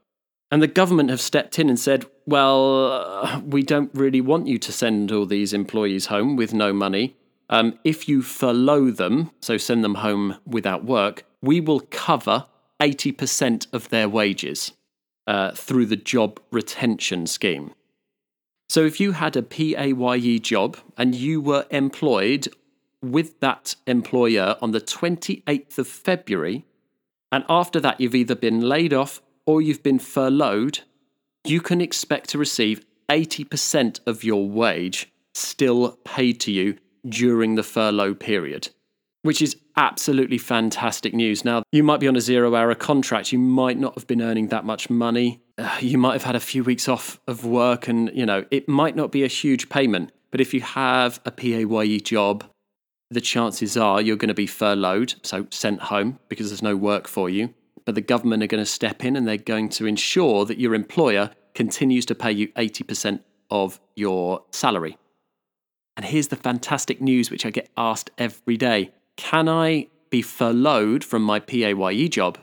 And 0.51 0.63
the 0.63 0.67
government 0.67 1.11
have 1.11 1.21
stepped 1.21 1.59
in 1.59 1.69
and 1.69 1.79
said, 1.79 2.07
well, 2.27 3.43
we 3.47 3.63
don't 3.63 3.91
really 3.95 4.21
want 4.21 4.47
you 4.47 4.59
to 4.59 4.73
send 4.73 5.13
all 5.13 5.27
these 5.27 5.53
employees 5.53 6.07
home 6.07 6.37
with 6.37 6.53
no 6.53 6.73
money. 6.73 7.17
Um, 7.51 7.79
if 7.85 8.09
you 8.09 8.23
furlough 8.23 8.91
them, 8.91 9.31
so 9.41 9.57
send 9.57 9.83
them 9.83 9.97
home 9.97 10.37
without 10.47 10.85
work, 10.85 11.25
we 11.41 11.61
will 11.61 11.81
cover 11.81 12.47
80% 12.81 13.67
of 13.73 13.89
their 13.89 14.09
wages 14.09 14.73
uh, 15.29 15.53
through 15.53 15.85
the 15.87 15.97
job 15.97 16.41
retention 16.51 17.27
scheme. 17.27 17.75
So 18.71 18.85
if 18.85 18.99
you 18.99 19.13
had 19.13 19.37
a 19.37 19.43
PAYE 19.43 20.39
job 20.41 20.79
and 20.97 21.15
you 21.15 21.41
were 21.41 21.67
employed 21.71 22.49
with 23.03 23.39
that 23.41 23.77
employer 23.87 24.57
on 24.61 24.73
the 24.73 24.81
28th 24.81 25.79
of 25.79 25.87
February, 25.87 26.65
and 27.31 27.45
after 27.49 27.79
that 27.79 28.01
you've 28.01 28.15
either 28.15 28.35
been 28.35 28.63
laid 28.63 28.93
off 28.95 29.21
or 29.47 29.61
you've 29.61 29.83
been 29.83 29.99
furloughed, 29.99 30.81
you 31.45 31.61
can 31.61 31.81
expect 31.81 32.31
to 32.31 32.39
receive 32.39 32.85
80% 33.11 34.01
of 34.07 34.25
your 34.25 34.49
wage 34.49 35.13
still 35.35 35.99
paid 36.05 36.41
to 36.41 36.51
you 36.51 36.79
during 37.07 37.55
the 37.55 37.63
furlough 37.63 38.15
period, 38.15 38.71
which 39.23 39.43
is 39.43 39.57
absolutely 39.77 40.39
fantastic 40.39 41.15
news. 41.15 41.45
Now, 41.45 41.63
you 41.73 41.83
might 41.83 42.01
be 42.01 42.09
on 42.09 42.17
a 42.17 42.21
zero 42.21 42.55
hour 42.55 42.75
contract, 42.75 43.33
you 43.33 43.39
might 43.39 43.79
not 43.79 43.95
have 43.95 44.07
been 44.07 44.23
earning 44.23 44.49
that 44.49 44.65
much 44.65 44.91
money. 44.91 45.43
You 45.81 45.99
might 45.99 46.13
have 46.13 46.23
had 46.23 46.37
a 46.37 46.41
few 46.41 46.63
weeks 46.63 46.89
off 46.89 47.21
of 47.27 47.45
work, 47.45 47.89
and 47.89 48.11
you 48.15 48.25
know, 48.25 48.45
it 48.51 48.69
might 48.69 48.95
not 48.95 49.11
be 49.11 49.25
a 49.25 49.29
huge 49.29 49.69
payment. 49.69 50.13
But 50.31 50.41
if 50.41 50.55
you 50.55 50.61
have 50.61 51.21
a 51.25 51.33
PAYE 51.33 51.99
job 51.99 52.45
the 53.11 53.21
chances 53.21 53.77
are 53.77 54.01
you're 54.01 54.17
going 54.17 54.29
to 54.29 54.35
be 54.35 54.47
furloughed, 54.47 55.15
so 55.23 55.47
sent 55.51 55.81
home 55.83 56.19
because 56.29 56.51
there's 56.51 56.63
no 56.63 56.77
work 56.77 57.09
for 57.09 57.31
you. 57.31 57.55
But 57.85 57.95
the 57.95 58.01
government 58.01 58.43
are 58.43 58.49
going 58.49 58.63
to 58.63 58.71
step 58.71 59.05
in 59.05 59.17
and 59.17 59.27
they're 59.27 59.39
going 59.39 59.71
to 59.71 59.87
ensure 59.87 60.45
that 60.45 60.59
your 60.59 60.75
employer 60.75 61.31
continues 61.55 62.05
to 62.07 62.15
pay 62.15 62.33
you 62.33 62.49
80% 62.49 63.21
of 63.51 63.81
your 63.97 64.45
salary. 64.51 64.99
And 65.97 66.05
here's 66.05 66.29
the 66.29 66.37
fantastic 66.37 67.01
news, 67.01 67.31
which 67.31 67.47
I 67.47 67.51
get 67.51 67.71
asked 67.77 68.11
every 68.19 68.57
day 68.57 68.93
Can 69.19 69.49
I 69.49 69.89
be 70.09 70.23
furloughed 70.23 71.05
from 71.05 71.23
my 71.23 71.39
PAYE 71.39 72.09
job 72.09 72.39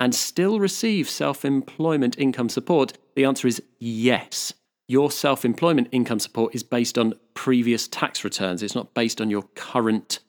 and 0.00 0.12
still 0.12 0.58
receive 0.58 1.08
self 1.08 1.44
employment 1.44 2.18
income 2.18 2.48
support? 2.48 2.98
The 3.14 3.24
answer 3.24 3.46
is 3.46 3.62
yes 3.78 4.52
your 4.88 5.10
self 5.10 5.44
employment 5.44 5.88
income 5.92 6.18
support 6.18 6.54
is 6.54 6.62
based 6.62 6.98
on 6.98 7.14
previous 7.34 7.88
tax 7.88 8.24
returns. 8.24 8.62
It's 8.62 8.74
not 8.74 8.94
based 8.94 9.20
on 9.20 9.30
your 9.30 9.42
current 9.54 10.20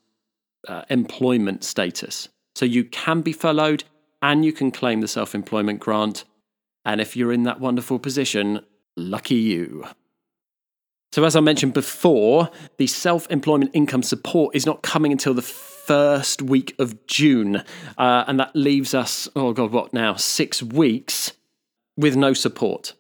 uh, 0.68 0.84
employment 0.90 1.64
status. 1.64 2.30
So 2.56 2.66
you 2.66 2.86
can 2.86 3.22
be 3.22 3.34
furloughed 3.34 3.84
and 4.22 4.46
you 4.46 4.54
can 4.54 4.72
claim 4.72 5.02
the 5.02 5.08
self 5.08 5.36
employment 5.36 5.80
grant. 5.80 6.24
And 6.86 7.02
if 7.02 7.16
you're 7.16 7.34
in 7.34 7.44
that 7.44 7.60
wonderful 7.60 8.00
position, 8.00 8.62
lucky 8.96 9.36
you. 9.36 9.86
So, 11.16 11.24
as 11.24 11.38
I 11.38 11.40
mentioned 11.40 11.74
before, 11.74 12.50
the 12.76 12.88
self 12.88 13.26
employment 13.32 13.72
income 13.74 14.04
support 14.04 14.54
is 14.54 14.66
not 14.66 14.82
coming 14.82 15.14
until 15.14 15.34
the 15.34 15.42
first 15.42 16.42
week 16.42 16.76
of 16.78 17.08
June. 17.08 17.64
Uh, 17.98 18.26
and 18.28 18.38
that 18.38 18.54
leaves 18.54 18.94
us, 18.94 19.30
oh 19.34 19.54
God, 19.54 19.72
what 19.72 19.94
now? 19.94 20.16
Six 20.16 20.62
weeks 20.62 21.32
with 21.96 22.18
no 22.18 22.34
support. 22.34 22.96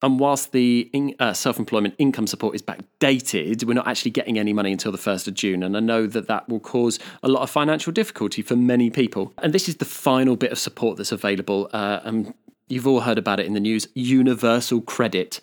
And 0.00 0.20
whilst 0.20 0.52
the 0.52 0.88
in, 0.92 1.16
uh, 1.18 1.32
self 1.32 1.58
employment 1.58 1.96
income 1.98 2.28
support 2.28 2.54
is 2.54 2.62
backdated, 2.62 3.64
we're 3.64 3.74
not 3.74 3.88
actually 3.88 4.12
getting 4.12 4.38
any 4.38 4.52
money 4.52 4.70
until 4.70 4.92
the 4.92 4.98
1st 4.98 5.26
of 5.26 5.34
June. 5.34 5.64
And 5.64 5.76
I 5.76 5.80
know 5.80 6.06
that 6.06 6.28
that 6.28 6.48
will 6.48 6.60
cause 6.60 7.00
a 7.24 7.28
lot 7.28 7.42
of 7.42 7.50
financial 7.50 7.92
difficulty 7.92 8.42
for 8.42 8.54
many 8.54 8.90
people. 8.90 9.32
And 9.38 9.52
this 9.52 9.68
is 9.68 9.78
the 9.78 9.84
final 9.84 10.36
bit 10.36 10.52
of 10.52 10.60
support 10.60 10.98
that's 10.98 11.10
available. 11.10 11.68
Uh, 11.72 11.98
and 12.04 12.32
you've 12.68 12.86
all 12.86 13.00
heard 13.00 13.18
about 13.18 13.40
it 13.40 13.46
in 13.46 13.54
the 13.54 13.60
news 13.60 13.88
universal 13.92 14.82
credit. 14.82 15.40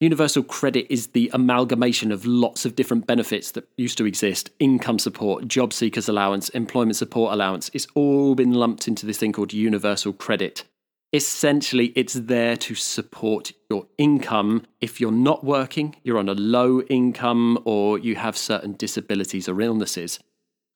Universal 0.00 0.44
credit 0.44 0.86
is 0.90 1.08
the 1.08 1.30
amalgamation 1.34 2.10
of 2.10 2.24
lots 2.24 2.64
of 2.64 2.74
different 2.74 3.06
benefits 3.06 3.50
that 3.52 3.68
used 3.76 3.98
to 3.98 4.06
exist 4.06 4.50
income 4.58 4.98
support, 4.98 5.46
job 5.46 5.72
seekers 5.72 6.08
allowance, 6.08 6.48
employment 6.50 6.96
support 6.96 7.32
allowance. 7.34 7.70
It's 7.74 7.86
all 7.94 8.34
been 8.34 8.54
lumped 8.54 8.88
into 8.88 9.04
this 9.04 9.18
thing 9.18 9.32
called 9.32 9.52
universal 9.52 10.12
credit 10.12 10.64
essentially 11.12 11.86
it's 11.96 12.14
there 12.14 12.56
to 12.56 12.74
support 12.74 13.52
your 13.68 13.86
income 13.98 14.64
if 14.80 15.00
you're 15.00 15.10
not 15.10 15.44
working, 15.44 15.96
you're 16.02 16.18
on 16.18 16.28
a 16.28 16.34
low 16.34 16.82
income, 16.82 17.58
or 17.64 17.98
you 17.98 18.14
have 18.16 18.36
certain 18.36 18.74
disabilities 18.74 19.48
or 19.48 19.60
illnesses. 19.60 20.20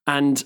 And 0.06 0.42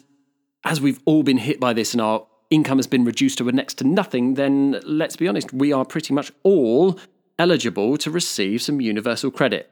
as 0.64 0.80
we've 0.80 1.00
all 1.04 1.22
been 1.22 1.38
hit 1.38 1.58
by 1.58 1.72
this 1.72 1.94
and 1.94 2.00
our 2.00 2.26
income 2.50 2.78
has 2.78 2.86
been 2.86 3.04
reduced 3.04 3.38
to 3.38 3.48
a 3.48 3.52
next 3.52 3.74
to 3.78 3.84
nothing, 3.84 4.34
then 4.34 4.80
let's 4.84 5.16
be 5.16 5.28
honest, 5.28 5.52
we 5.52 5.72
are 5.72 5.84
pretty 5.84 6.12
much 6.12 6.32
all 6.42 6.98
eligible 7.38 7.96
to 7.98 8.10
receive 8.10 8.62
some 8.62 8.80
universal 8.80 9.30
credit. 9.30 9.70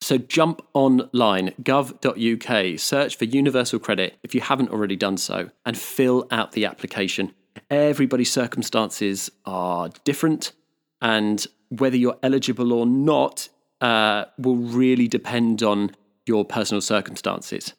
So 0.00 0.18
jump 0.18 0.62
online, 0.74 1.54
gov.uk, 1.62 2.78
search 2.78 3.16
for 3.16 3.24
universal 3.24 3.78
credit 3.78 4.16
if 4.22 4.34
you 4.34 4.40
haven't 4.40 4.70
already 4.70 4.96
done 4.96 5.16
so, 5.16 5.50
and 5.66 5.76
fill 5.76 6.26
out 6.30 6.52
the 6.52 6.66
application. 6.66 7.34
Everybody's 7.70 8.30
circumstances 8.30 9.30
are 9.44 9.90
different, 10.04 10.52
and 11.02 11.44
whether 11.70 11.96
you're 11.96 12.18
eligible 12.22 12.72
or 12.72 12.86
not 12.86 13.48
uh, 13.80 14.26
will 14.38 14.56
really 14.56 15.08
depend 15.08 15.62
on 15.62 15.94
your 16.26 16.44
personal 16.44 16.80
circumstances. 16.80 17.74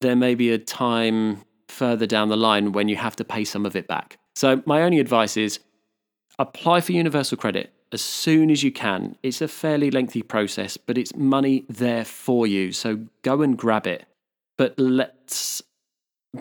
there 0.01 0.17
may 0.17 0.35
be 0.35 0.51
a 0.51 0.59
time 0.59 1.45
further 1.69 2.07
down 2.07 2.29
the 2.29 2.37
line 2.37 2.73
when 2.73 2.89
you 2.89 2.97
have 2.97 3.17
to 3.17 3.25
pay 3.25 3.45
some 3.45 3.67
of 3.67 3.77
it 3.77 3.87
back. 3.87 4.19
So, 4.35 4.63
my 4.67 4.83
only 4.83 4.99
advice 4.99 5.37
is 5.37 5.61
apply 6.39 6.81
for 6.81 6.93
universal 6.93 7.37
credit 7.37 7.73
as 7.93 8.03
soon 8.03 8.51
as 8.51 8.63
you 8.63 8.71
can. 8.71 9.17
It's 9.23 9.41
a 9.41 9.49
fairly 9.49 9.91
lengthy 9.91 10.23
process, 10.23 10.77
but 10.77 10.99
it's 10.99 11.15
money 11.17 11.65
there 11.69 12.05
for 12.05 12.47
you. 12.47 12.73
So, 12.73 13.07
go 13.23 13.43
and 13.43 13.57
grab 13.57 13.87
it. 13.87 14.05
But 14.57 14.79
let's 14.79 15.63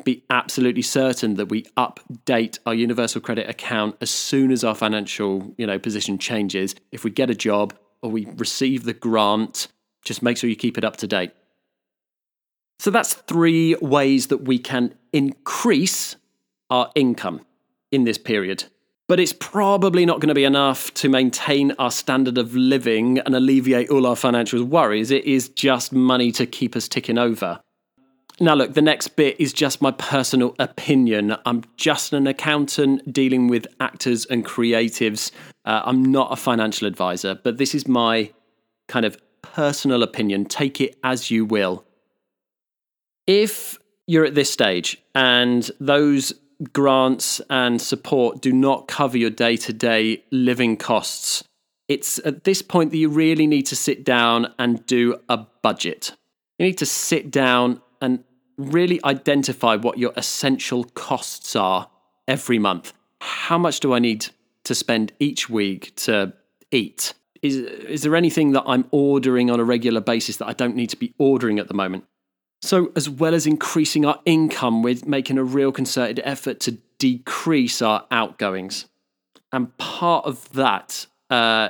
be 0.04 0.24
absolutely 0.30 0.82
certain 0.82 1.36
that 1.36 1.48
we 1.48 1.64
update 1.78 2.60
our 2.66 2.74
universal 2.74 3.22
credit 3.22 3.50
account 3.50 3.96
as 4.02 4.10
soon 4.10 4.52
as 4.52 4.64
our 4.64 4.76
financial 4.76 5.54
you 5.58 5.66
know 5.66 5.80
position 5.80 6.18
changes 6.18 6.76
if 6.92 7.04
we 7.04 7.10
get 7.10 7.30
a 7.30 7.36
job 7.36 7.74
or 8.02 8.12
we 8.12 8.26
receive 8.36 8.84
the 8.84 8.94
grant 8.94 9.70
just 10.04 10.22
make 10.22 10.38
sure 10.38 10.50
you 10.50 10.58
keep 10.58 10.78
it 10.78 10.84
up 10.84 10.98
to 10.98 11.08
date 11.08 11.32
so 12.80 12.92
that's 12.92 13.14
three 13.14 13.76
ways 13.76 14.28
that 14.28 14.44
we 14.44 14.60
can 14.60 14.94
increase 15.14 16.16
our 16.70 16.92
income 16.96 17.42
in 17.92 18.04
this 18.04 18.18
period 18.18 18.66
but 19.08 19.22
it's 19.22 19.34
probably 19.34 20.06
not 20.06 20.20
going 20.20 20.28
to 20.28 20.36
be 20.36 20.44
enough 20.44 20.94
to 20.94 21.08
maintain 21.08 21.72
our 21.80 21.92
standard 21.92 22.38
of 22.38 22.54
living 22.54 23.20
and 23.20 23.34
alleviate 23.34 23.90
all 23.90 24.06
our 24.06 24.16
financial 24.16 24.64
worries 24.64 25.12
it 25.12 25.26
is 25.26 25.50
just 25.50 25.94
money 25.94 26.32
to 26.32 26.46
keep 26.46 26.76
us 26.76 26.88
ticking 26.88 27.18
over 27.18 27.60
now, 28.40 28.54
look, 28.54 28.76
the 28.76 28.84
next 28.84 29.10
bit 29.16 29.36
is 29.40 29.52
just 29.52 29.82
my 29.82 29.90
personal 29.90 30.54
opinion. 30.60 31.36
I'm 31.48 31.64
just 31.76 32.14
an 32.14 32.28
accountant 32.28 33.12
dealing 33.12 33.48
with 33.48 33.66
actors 33.80 34.26
and 34.26 34.46
creatives. 34.46 35.32
Uh, 35.66 35.82
I'm 35.84 36.12
not 36.12 36.32
a 36.32 36.36
financial 36.36 36.88
advisor, 36.88 37.34
but 37.34 37.58
this 37.58 37.74
is 37.74 37.88
my 37.88 38.32
kind 38.88 39.08
of 39.08 39.18
personal 39.42 40.04
opinion. 40.04 40.46
Take 40.46 40.80
it 40.80 41.00
as 41.04 41.32
you 41.32 41.46
will. 41.46 41.84
If 43.28 43.78
you're 44.08 44.26
at 44.26 44.36
this 44.36 44.50
stage 44.50 44.98
and 45.14 45.70
those 45.82 46.34
grants 46.74 47.42
and 47.50 47.80
support 47.82 48.42
do 48.42 48.52
not 48.52 48.88
cover 48.88 49.18
your 49.18 49.30
day 49.30 49.58
to 49.58 49.74
day 49.74 50.24
living 50.32 50.78
costs, 50.78 51.44
it's 51.90 52.20
at 52.26 52.46
this 52.46 52.62
point 52.62 52.92
that 52.92 52.98
you 52.98 53.10
really 53.10 53.46
need 53.46 53.66
to 53.68 53.76
sit 53.76 54.04
down 54.04 54.54
and 54.58 54.86
do 54.86 55.20
a 55.30 55.38
budget. 55.62 56.14
You 56.58 56.66
need 56.66 56.78
to 56.78 56.86
sit 56.86 57.30
down 57.30 57.82
and 58.02 58.24
really 58.58 59.00
identify 59.04 59.76
what 59.76 59.98
your 59.98 60.14
essential 60.16 60.86
costs 60.86 61.56
are 61.56 61.90
every 62.28 62.60
month. 62.60 62.94
How 63.20 63.58
much 63.58 63.82
do 63.82 63.94
I 63.94 64.00
need 64.00 64.28
to 64.64 64.74
spend 64.74 65.12
each 65.20 65.50
week 65.50 65.96
to 65.98 66.34
eat? 66.72 67.14
Is, 67.42 67.56
is 67.56 68.02
there 68.02 68.16
anything 68.16 68.54
that 68.54 68.64
I'm 68.66 68.86
ordering 68.92 69.52
on 69.52 69.60
a 69.60 69.64
regular 69.64 70.02
basis 70.02 70.38
that 70.38 70.48
I 70.48 70.54
don't 70.54 70.76
need 70.76 70.90
to 70.92 70.98
be 70.98 71.14
ordering 71.18 71.60
at 71.60 71.68
the 71.68 71.74
moment? 71.74 72.06
So, 72.62 72.92
as 72.96 73.10
well 73.10 73.36
as 73.36 73.46
increasing 73.46 74.06
our 74.06 74.20
income, 74.26 74.82
we're 74.82 74.98
making 75.06 75.38
a 75.38 75.44
real 75.44 75.72
concerted 75.72 76.20
effort 76.24 76.60
to 76.62 76.78
decrease 76.98 77.82
our 77.82 78.06
outgoings. 78.10 78.88
And 79.52 79.76
part 79.78 80.26
of 80.26 80.52
that 80.54 81.06
uh, 81.30 81.70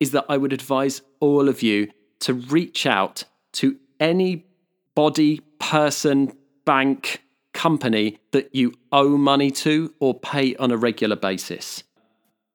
is 0.00 0.12
that 0.12 0.24
I 0.28 0.36
would 0.36 0.52
advise 0.52 1.02
all 1.20 1.48
of 1.48 1.62
you 1.62 1.90
to 2.20 2.32
reach 2.32 2.86
out 2.86 3.24
to 3.52 3.76
any 4.00 4.46
body, 4.94 5.40
person, 5.58 6.36
bank, 6.64 7.22
company 7.52 8.18
that 8.32 8.54
you 8.54 8.74
owe 8.92 9.16
money 9.16 9.50
to 9.50 9.94
or 10.00 10.18
pay 10.18 10.56
on 10.56 10.70
a 10.70 10.76
regular 10.76 11.16
basis. 11.16 11.84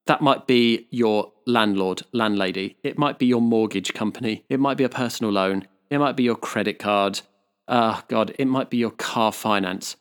That 0.05 0.21
might 0.21 0.47
be 0.47 0.87
your 0.89 1.31
landlord, 1.45 2.01
landlady. 2.11 2.77
It 2.83 2.97
might 2.97 3.19
be 3.19 3.27
your 3.27 3.41
mortgage 3.41 3.93
company. 3.93 4.43
It 4.49 4.59
might 4.59 4.77
be 4.77 4.83
a 4.83 4.89
personal 4.89 5.31
loan. 5.31 5.67
It 5.89 5.99
might 5.99 6.15
be 6.15 6.23
your 6.23 6.35
credit 6.35 6.79
card. 6.79 7.21
Oh, 7.69 8.01
God, 8.07 8.33
it 8.39 8.45
might 8.45 8.71
be 8.71 8.77
your 8.77 8.89
car 8.89 9.31
finance. 9.31 9.95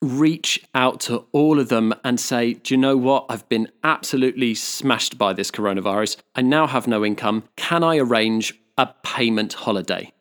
Reach 0.00 0.64
out 0.74 1.00
to 1.00 1.26
all 1.32 1.58
of 1.58 1.68
them 1.68 1.92
and 2.04 2.20
say, 2.20 2.54
Do 2.54 2.72
you 2.72 2.78
know 2.78 2.96
what? 2.96 3.26
I've 3.28 3.48
been 3.48 3.68
absolutely 3.82 4.54
smashed 4.54 5.18
by 5.18 5.32
this 5.32 5.50
coronavirus. 5.50 6.18
I 6.36 6.42
now 6.42 6.68
have 6.68 6.86
no 6.86 7.04
income. 7.04 7.44
Can 7.56 7.82
I 7.82 7.96
arrange 7.96 8.54
a 8.78 8.86
payment 9.02 9.54
holiday? 9.54 10.12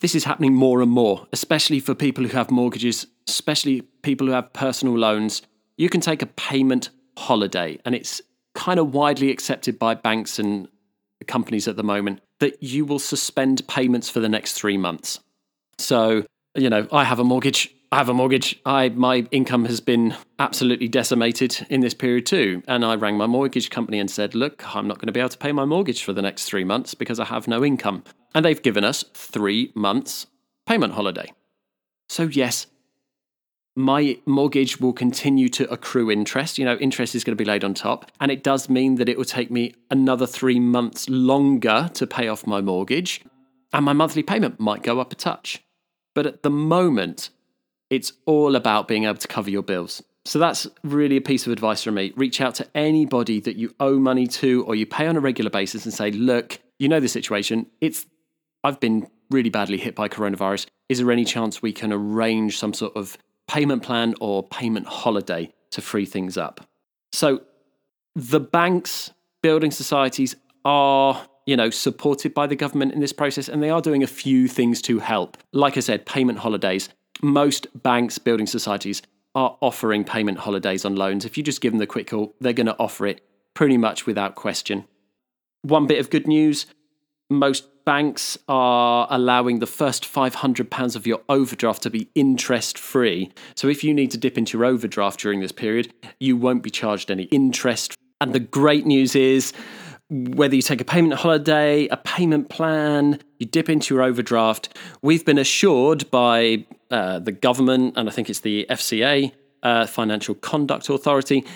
This 0.00 0.14
is 0.14 0.24
happening 0.24 0.54
more 0.54 0.82
and 0.82 0.90
more, 0.90 1.26
especially 1.32 1.80
for 1.80 1.94
people 1.94 2.24
who 2.24 2.36
have 2.36 2.50
mortgages, 2.50 3.06
especially 3.26 3.82
people 4.02 4.26
who 4.26 4.32
have 4.34 4.52
personal 4.52 4.98
loans. 4.98 5.40
You 5.78 5.88
can 5.88 6.00
take 6.02 6.20
a 6.20 6.26
payment 6.26 6.90
holiday, 7.16 7.78
and 7.84 7.94
it's 7.94 8.20
kind 8.54 8.78
of 8.78 8.92
widely 8.92 9.30
accepted 9.30 9.78
by 9.78 9.94
banks 9.94 10.38
and 10.38 10.68
companies 11.26 11.68
at 11.68 11.76
the 11.76 11.82
moment 11.82 12.20
that 12.40 12.62
you 12.62 12.84
will 12.84 12.98
suspend 12.98 13.66
payments 13.68 14.10
for 14.10 14.20
the 14.20 14.28
next 14.28 14.54
three 14.54 14.76
months. 14.76 15.20
So, 15.80 16.24
you 16.54 16.70
know, 16.70 16.86
I 16.92 17.04
have 17.04 17.18
a 17.18 17.24
mortgage. 17.24 17.74
I 17.92 17.96
have 17.96 18.08
a 18.08 18.14
mortgage. 18.14 18.60
I 18.64 18.90
my 18.90 19.26
income 19.32 19.64
has 19.64 19.80
been 19.80 20.14
absolutely 20.38 20.86
decimated 20.86 21.66
in 21.68 21.80
this 21.80 21.94
period 21.94 22.26
too. 22.26 22.62
And 22.68 22.84
I 22.84 22.94
rang 22.94 23.16
my 23.16 23.26
mortgage 23.26 23.70
company 23.70 23.98
and 23.98 24.10
said, 24.10 24.34
"Look, 24.34 24.76
I'm 24.76 24.86
not 24.86 24.98
going 24.98 25.08
to 25.08 25.12
be 25.12 25.20
able 25.20 25.30
to 25.30 25.38
pay 25.38 25.52
my 25.52 25.64
mortgage 25.64 26.04
for 26.04 26.12
the 26.12 26.22
next 26.22 26.44
3 26.44 26.64
months 26.64 26.94
because 26.94 27.18
I 27.18 27.24
have 27.24 27.48
no 27.48 27.64
income." 27.64 28.04
and 28.34 28.44
they've 28.44 28.62
given 28.62 28.84
us 28.84 29.04
three 29.14 29.72
months 29.74 30.26
payment 30.66 30.94
holiday. 30.94 31.32
So, 32.08 32.24
yes, 32.24 32.66
my 33.76 34.18
mortgage 34.26 34.80
will 34.80 34.92
continue 34.92 35.48
to 35.50 35.70
accrue 35.70 36.10
interest. 36.10 36.58
You 36.58 36.64
know, 36.64 36.76
interest 36.76 37.14
is 37.14 37.24
going 37.24 37.36
to 37.36 37.42
be 37.42 37.48
laid 37.48 37.64
on 37.64 37.74
top. 37.74 38.10
And 38.20 38.30
it 38.30 38.42
does 38.42 38.68
mean 38.68 38.96
that 38.96 39.08
it 39.08 39.16
will 39.16 39.24
take 39.24 39.50
me 39.50 39.74
another 39.90 40.26
three 40.26 40.60
months 40.60 41.08
longer 41.08 41.90
to 41.94 42.06
pay 42.06 42.28
off 42.28 42.46
my 42.46 42.60
mortgage. 42.60 43.22
And 43.72 43.84
my 43.84 43.92
monthly 43.92 44.22
payment 44.22 44.58
might 44.58 44.82
go 44.82 45.00
up 45.00 45.12
a 45.12 45.16
touch. 45.16 45.62
But 46.14 46.26
at 46.26 46.42
the 46.42 46.50
moment, 46.50 47.30
it's 47.88 48.12
all 48.26 48.56
about 48.56 48.88
being 48.88 49.04
able 49.04 49.18
to 49.18 49.28
cover 49.28 49.50
your 49.50 49.62
bills. 49.62 50.02
So 50.24 50.38
that's 50.38 50.66
really 50.84 51.16
a 51.16 51.20
piece 51.20 51.46
of 51.46 51.52
advice 51.52 51.82
from 51.82 51.94
me. 51.94 52.12
Reach 52.16 52.40
out 52.40 52.54
to 52.56 52.66
anybody 52.74 53.40
that 53.40 53.56
you 53.56 53.74
owe 53.80 53.98
money 53.98 54.26
to 54.26 54.64
or 54.64 54.74
you 54.74 54.86
pay 54.86 55.06
on 55.06 55.16
a 55.16 55.20
regular 55.20 55.50
basis 55.50 55.84
and 55.84 55.94
say, 55.94 56.10
look, 56.10 56.60
you 56.78 56.88
know 56.88 57.00
the 57.00 57.08
situation. 57.08 57.66
It's 57.80 58.06
I've 58.62 58.80
been 58.80 59.08
really 59.30 59.50
badly 59.50 59.78
hit 59.78 59.94
by 59.94 60.08
coronavirus. 60.08 60.66
Is 60.88 60.98
there 60.98 61.10
any 61.10 61.24
chance 61.24 61.62
we 61.62 61.72
can 61.72 61.92
arrange 61.92 62.58
some 62.58 62.74
sort 62.74 62.94
of 62.96 63.16
payment 63.48 63.82
plan 63.82 64.14
or 64.20 64.42
payment 64.42 64.86
holiday 64.86 65.52
to 65.70 65.80
free 65.80 66.04
things 66.04 66.36
up? 66.36 66.68
So 67.12 67.42
the 68.14 68.40
banks, 68.40 69.12
building 69.42 69.70
societies 69.70 70.36
are, 70.64 71.26
you 71.46 71.56
know, 71.56 71.70
supported 71.70 72.34
by 72.34 72.46
the 72.46 72.56
government 72.56 72.92
in 72.92 73.00
this 73.00 73.12
process 73.12 73.48
and 73.48 73.62
they 73.62 73.70
are 73.70 73.80
doing 73.80 74.02
a 74.02 74.06
few 74.06 74.48
things 74.48 74.82
to 74.82 74.98
help. 74.98 75.36
Like 75.52 75.76
I 75.76 75.80
said, 75.80 76.06
payment 76.06 76.38
holidays. 76.38 76.88
Most 77.22 77.66
banks, 77.82 78.18
building 78.18 78.46
societies 78.46 79.02
are 79.34 79.56
offering 79.60 80.04
payment 80.04 80.38
holidays 80.38 80.84
on 80.84 80.96
loans. 80.96 81.24
If 81.24 81.36
you 81.36 81.42
just 81.42 81.60
give 81.60 81.72
them 81.72 81.78
the 81.78 81.86
quick 81.86 82.08
call, 82.08 82.34
they're 82.40 82.52
going 82.52 82.66
to 82.66 82.78
offer 82.78 83.06
it 83.06 83.20
pretty 83.54 83.76
much 83.76 84.06
without 84.06 84.34
question. 84.34 84.86
One 85.62 85.86
bit 85.86 86.00
of 86.00 86.10
good 86.10 86.26
news 86.26 86.66
most 87.30 87.68
banks 87.84 88.36
are 88.48 89.06
allowing 89.08 89.60
the 89.60 89.66
first 89.66 90.04
£500 90.04 90.96
of 90.96 91.06
your 91.06 91.20
overdraft 91.28 91.82
to 91.84 91.90
be 91.90 92.08
interest 92.14 92.76
free. 92.76 93.32
So 93.54 93.68
if 93.68 93.82
you 93.82 93.94
need 93.94 94.10
to 94.10 94.18
dip 94.18 94.36
into 94.36 94.58
your 94.58 94.66
overdraft 94.66 95.20
during 95.20 95.40
this 95.40 95.52
period, 95.52 95.94
you 96.18 96.36
won't 96.36 96.62
be 96.62 96.70
charged 96.70 97.10
any 97.10 97.24
interest. 97.24 97.94
And 98.20 98.32
the 98.32 98.40
great 98.40 98.84
news 98.84 99.14
is, 99.14 99.52
whether 100.10 100.56
you 100.56 100.62
take 100.62 100.80
a 100.80 100.84
payment 100.84 101.14
holiday, 101.14 101.86
a 101.86 101.96
payment 101.96 102.48
plan, 102.48 103.20
you 103.38 103.46
dip 103.46 103.68
into 103.68 103.94
your 103.94 104.02
overdraft, 104.02 104.76
we've 105.02 105.24
been 105.24 105.38
assured 105.38 106.10
by 106.10 106.66
uh, 106.90 107.20
the 107.20 107.32
government, 107.32 107.94
and 107.96 108.08
I 108.08 108.12
think 108.12 108.28
it's 108.28 108.40
the 108.40 108.66
FCA, 108.68 109.32
uh, 109.62 109.86
Financial 109.86 110.34
Conduct 110.34 110.88
Authority, 110.88 111.46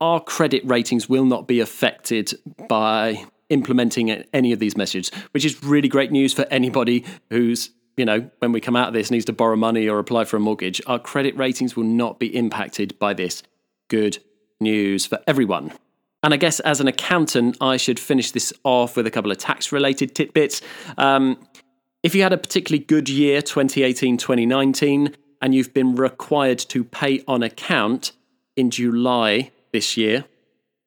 our 0.00 0.20
credit 0.20 0.62
ratings 0.66 1.08
will 1.08 1.24
not 1.24 1.46
be 1.48 1.60
affected 1.60 2.34
by 2.68 3.24
implementing 3.48 4.10
any 4.10 4.52
of 4.52 4.58
these 4.58 4.76
measures, 4.76 5.10
which 5.30 5.44
is 5.44 5.62
really 5.62 5.88
great 5.88 6.10
news 6.10 6.34
for 6.34 6.46
anybody 6.50 7.04
who's 7.30 7.70
you 7.96 8.06
know, 8.06 8.30
when 8.38 8.52
we 8.52 8.60
come 8.60 8.74
out 8.74 8.88
of 8.88 8.94
this, 8.94 9.10
needs 9.10 9.26
to 9.26 9.34
borrow 9.34 9.54
money 9.54 9.86
or 9.86 9.98
apply 9.98 10.24
for 10.24 10.38
a 10.38 10.40
mortgage, 10.40 10.80
our 10.86 10.98
credit 10.98 11.36
ratings 11.36 11.76
will 11.76 11.84
not 11.84 12.18
be 12.18 12.34
impacted 12.34 12.98
by 12.98 13.12
this. 13.12 13.42
Good 13.88 14.18
news 14.60 15.04
for 15.04 15.18
everyone. 15.26 15.72
And 16.22 16.32
I 16.32 16.36
guess 16.36 16.60
as 16.60 16.80
an 16.80 16.88
accountant, 16.88 17.56
I 17.60 17.76
should 17.76 17.98
finish 17.98 18.30
this 18.30 18.52
off 18.64 18.96
with 18.96 19.06
a 19.06 19.10
couple 19.10 19.30
of 19.30 19.38
tax 19.38 19.72
related 19.72 20.14
tidbits. 20.14 20.60
Um, 20.96 21.38
if 22.02 22.14
you 22.14 22.22
had 22.22 22.32
a 22.32 22.38
particularly 22.38 22.84
good 22.84 23.08
year, 23.08 23.42
2018 23.42 24.16
2019, 24.16 25.14
and 25.40 25.54
you've 25.54 25.74
been 25.74 25.96
required 25.96 26.58
to 26.58 26.84
pay 26.84 27.24
on 27.26 27.42
account 27.42 28.12
in 28.56 28.70
July 28.70 29.50
this 29.72 29.96
year, 29.96 30.24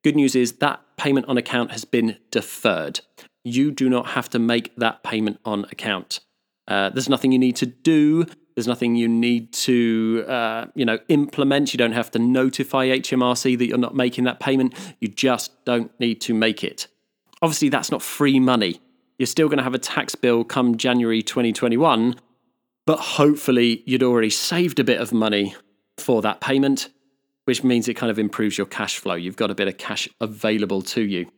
good 0.03 0.15
news 0.15 0.35
is 0.35 0.53
that 0.53 0.81
payment 0.97 1.25
on 1.27 1.37
account 1.37 1.71
has 1.71 1.83
been 1.83 2.17
deferred. 2.31 3.01
You 3.43 3.71
do 3.71 3.89
not 3.89 4.07
have 4.07 4.29
to 4.29 4.39
make 4.39 4.75
that 4.77 5.03
payment 5.03 5.39
on 5.43 5.65
account. 5.65 6.21
Uh, 6.67 6.89
there's 6.89 7.09
nothing 7.09 7.31
you 7.31 7.39
need 7.39 7.55
to 7.57 7.65
do. 7.65 8.25
There's 8.55 8.67
nothing 8.67 8.95
you 8.95 9.07
need 9.07 9.51
to, 9.53 10.23
uh, 10.27 10.65
you 10.75 10.85
know, 10.85 10.97
implement. 11.09 11.73
You 11.73 11.77
don't 11.77 11.91
have 11.91 12.09
to 12.11 12.19
notify 12.19 12.87
HMRC 12.87 13.57
that 13.57 13.67
you're 13.67 13.77
not 13.77 13.95
making 13.95 14.23
that 14.23 14.39
payment. 14.39 14.73
You 14.99 15.09
just 15.09 15.51
don't 15.65 15.91
need 15.99 16.21
to 16.21 16.33
make 16.33 16.63
it. 16.63 16.87
Obviously, 17.41 17.69
that's 17.69 17.91
not 17.91 18.01
free 18.01 18.39
money. 18.39 18.79
You're 19.17 19.27
still 19.27 19.49
going 19.49 19.57
to 19.57 19.63
have 19.63 19.73
a 19.73 19.79
tax 19.79 20.15
bill 20.15 20.43
come 20.43 20.77
January 20.77 21.21
2021, 21.21 22.15
but 22.85 22.99
hopefully 22.99 23.83
you'd 23.85 24.03
already 24.03 24.29
saved 24.29 24.79
a 24.79 24.83
bit 24.83 25.01
of 25.01 25.11
money 25.11 25.55
for 25.97 26.21
that 26.21 26.39
payment 26.41 26.89
which 27.45 27.63
means 27.63 27.87
it 27.87 27.93
kind 27.93 28.11
of 28.11 28.19
improves 28.19 28.57
your 28.57 28.67
cash 28.67 28.97
flow. 28.97 29.15
You've 29.15 29.37
got 29.37 29.49
a 29.49 29.55
bit 29.55 29.67
of 29.67 29.77
cash 29.77 30.09
available 30.19 30.81
to 30.81 31.01
you. 31.01 31.31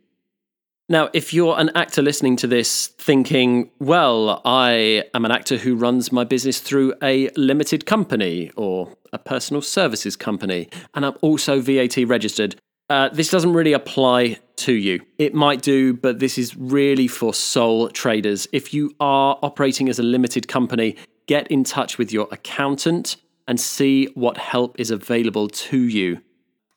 Now, 0.90 1.10
if 1.12 1.34
you're 1.34 1.60
an 1.60 1.70
actor 1.76 2.02
listening 2.02 2.38
to 2.38 2.48
this 2.48 2.88
thinking, 2.88 3.70
well, 3.78 4.42
I 4.46 5.04
am 5.14 5.26
an 5.26 5.32
actor 5.32 5.58
who 5.58 5.76
runs 5.76 6.14
my 6.14 6.24
business 6.24 6.62
through 6.62 6.94
a 7.04 7.30
limited 7.36 7.86
company 7.86 8.52
or 8.56 8.96
a 9.12 9.18
personal 9.18 9.62
services 9.62 10.16
company, 10.16 10.70
and 10.94 11.06
I'm 11.06 11.18
also 11.22 11.60
VAT 11.60 11.98
registered, 12.08 12.56
uh, 12.90 13.10
this 13.10 13.30
doesn't 13.30 13.52
really 13.52 13.74
apply 13.74 14.40
to 14.56 14.72
you. 14.72 15.02
It 15.18 15.34
might 15.34 15.62
do, 15.62 15.94
but 15.94 16.20
this 16.20 16.38
is 16.38 16.56
really 16.56 17.10
for 17.10 17.34
sole 17.34 17.90
traders. 17.90 18.48
If 18.54 18.74
you 18.74 18.96
are 19.02 19.38
operating 19.44 19.90
as 19.90 20.00
a 20.00 20.04
limited 20.04 20.48
company, 20.48 20.96
get 21.26 21.48
in 21.48 21.66
touch 21.66 21.98
with 21.98 22.14
your 22.14 22.30
accountant 22.32 23.18
and 23.46 23.60
see 23.60 24.06
what 24.16 24.38
help 24.38 24.80
is 24.80 24.90
available 24.90 25.50
to 25.50 25.78
you. 25.78 26.22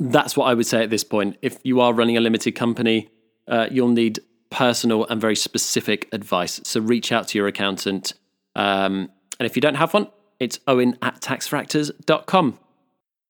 That's 0.00 0.36
what 0.36 0.46
I 0.46 0.54
would 0.54 0.66
say 0.66 0.82
at 0.82 0.90
this 0.90 1.04
point. 1.04 1.36
If 1.42 1.58
you 1.62 1.80
are 1.80 1.92
running 1.92 2.16
a 2.16 2.20
limited 2.20 2.56
company, 2.56 3.08
uh, 3.50 3.66
you'll 3.70 3.88
need 3.88 4.20
personal 4.48 5.06
and 5.06 5.20
very 5.20 5.36
specific 5.36 6.08
advice. 6.12 6.60
So 6.64 6.80
reach 6.80 7.12
out 7.12 7.28
to 7.28 7.38
your 7.38 7.46
accountant. 7.46 8.14
Um, 8.56 9.10
and 9.38 9.46
if 9.46 9.56
you 9.56 9.62
don't 9.62 9.76
have 9.76 9.92
one, 9.92 10.08
it's 10.38 10.58
owen 10.66 10.96
at 11.02 11.20
taxforactors.com. 11.20 12.58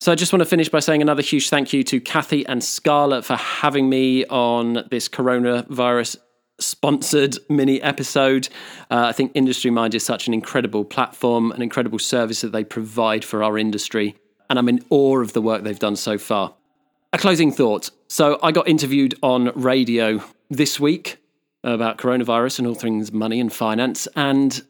So 0.00 0.10
I 0.10 0.14
just 0.14 0.32
want 0.32 0.40
to 0.40 0.48
finish 0.48 0.70
by 0.70 0.80
saying 0.80 1.02
another 1.02 1.20
huge 1.20 1.50
thank 1.50 1.74
you 1.74 1.84
to 1.84 2.00
Kathy 2.00 2.46
and 2.46 2.64
Scarlett 2.64 3.24
for 3.24 3.36
having 3.36 3.90
me 3.90 4.24
on 4.26 4.84
this 4.90 5.08
coronavirus 5.10 6.16
sponsored 6.58 7.36
mini 7.50 7.82
episode. 7.82 8.48
Uh, 8.90 9.06
I 9.06 9.12
think 9.12 9.32
Industry 9.34 9.70
Mind 9.70 9.94
is 9.94 10.04
such 10.04 10.26
an 10.26 10.32
incredible 10.32 10.84
platform, 10.84 11.52
an 11.52 11.60
incredible 11.60 11.98
service 11.98 12.40
that 12.40 12.52
they 12.52 12.64
provide 12.64 13.24
for 13.24 13.42
our 13.42 13.58
industry. 13.58 14.16
And 14.48 14.58
I'm 14.58 14.68
in 14.68 14.84
awe 14.88 15.20
of 15.20 15.32
the 15.32 15.42
work 15.42 15.64
they've 15.64 15.78
done 15.78 15.96
so 15.96 16.16
far. 16.16 16.54
A 17.12 17.18
closing 17.18 17.52
thought. 17.52 17.90
So 18.10 18.40
I 18.42 18.50
got 18.50 18.66
interviewed 18.66 19.14
on 19.22 19.52
radio 19.54 20.20
this 20.50 20.80
week 20.80 21.18
about 21.62 21.96
coronavirus 21.96 22.58
and 22.58 22.66
all 22.66 22.74
things 22.74 23.12
money 23.12 23.38
and 23.38 23.52
finance. 23.52 24.08
And 24.16 24.60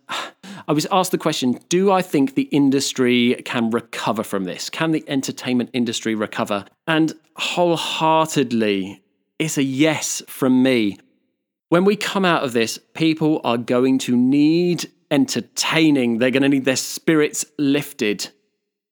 I 0.69 0.75
was 0.75 0.87
asked 0.93 1.11
the 1.11 1.17
question 1.17 1.59
Do 1.71 1.91
I 1.91 2.03
think 2.03 2.35
the 2.35 2.51
industry 2.53 3.41
can 3.47 3.71
recover 3.71 4.23
from 4.25 4.45
this? 4.45 4.69
Can 4.69 4.91
the 4.91 5.03
entertainment 5.09 5.71
industry 5.73 6.15
recover? 6.15 6.67
And 6.87 7.15
wholeheartedly, 7.37 9.03
it's 9.39 9.57
a 9.57 9.63
yes 9.63 10.23
from 10.29 10.63
me. 10.63 10.99
When 11.71 11.87
we 11.87 11.97
come 11.97 12.27
out 12.27 12.45
of 12.45 12.53
this, 12.53 12.79
people 12.93 13.41
are 13.43 13.57
going 13.57 13.97
to 14.01 14.15
need 14.15 14.91
entertaining, 15.11 16.19
they're 16.19 16.31
going 16.31 16.43
to 16.43 16.49
need 16.51 16.67
their 16.67 16.77
spirits 16.77 17.47
lifted. 17.59 18.29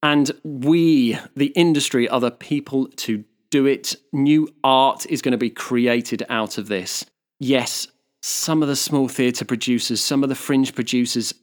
And 0.03 0.31
we, 0.43 1.19
the 1.37 1.49
industry, 1.49 2.09
are 2.09 2.21
the 2.21 2.31
people 2.31 2.87
to 2.97 3.25
do 3.51 3.67
it. 3.67 3.97
New 4.13 4.49
art 4.63 5.07
is 5.07 5.23
going 5.23 5.33
to 5.33 5.39
be 5.39 5.51
created 5.51 6.25
out 6.29 6.59
of 6.59 6.69
this. 6.69 7.05
Yes, 7.41 7.87
some 8.23 8.63
of 8.63 8.69
the 8.69 8.77
small 8.77 9.09
theatre 9.09 9.45
producers, 9.45 10.01
some 10.01 10.23
of 10.23 10.29
the 10.29 10.35
fringe 10.35 10.75
producers 10.75 11.35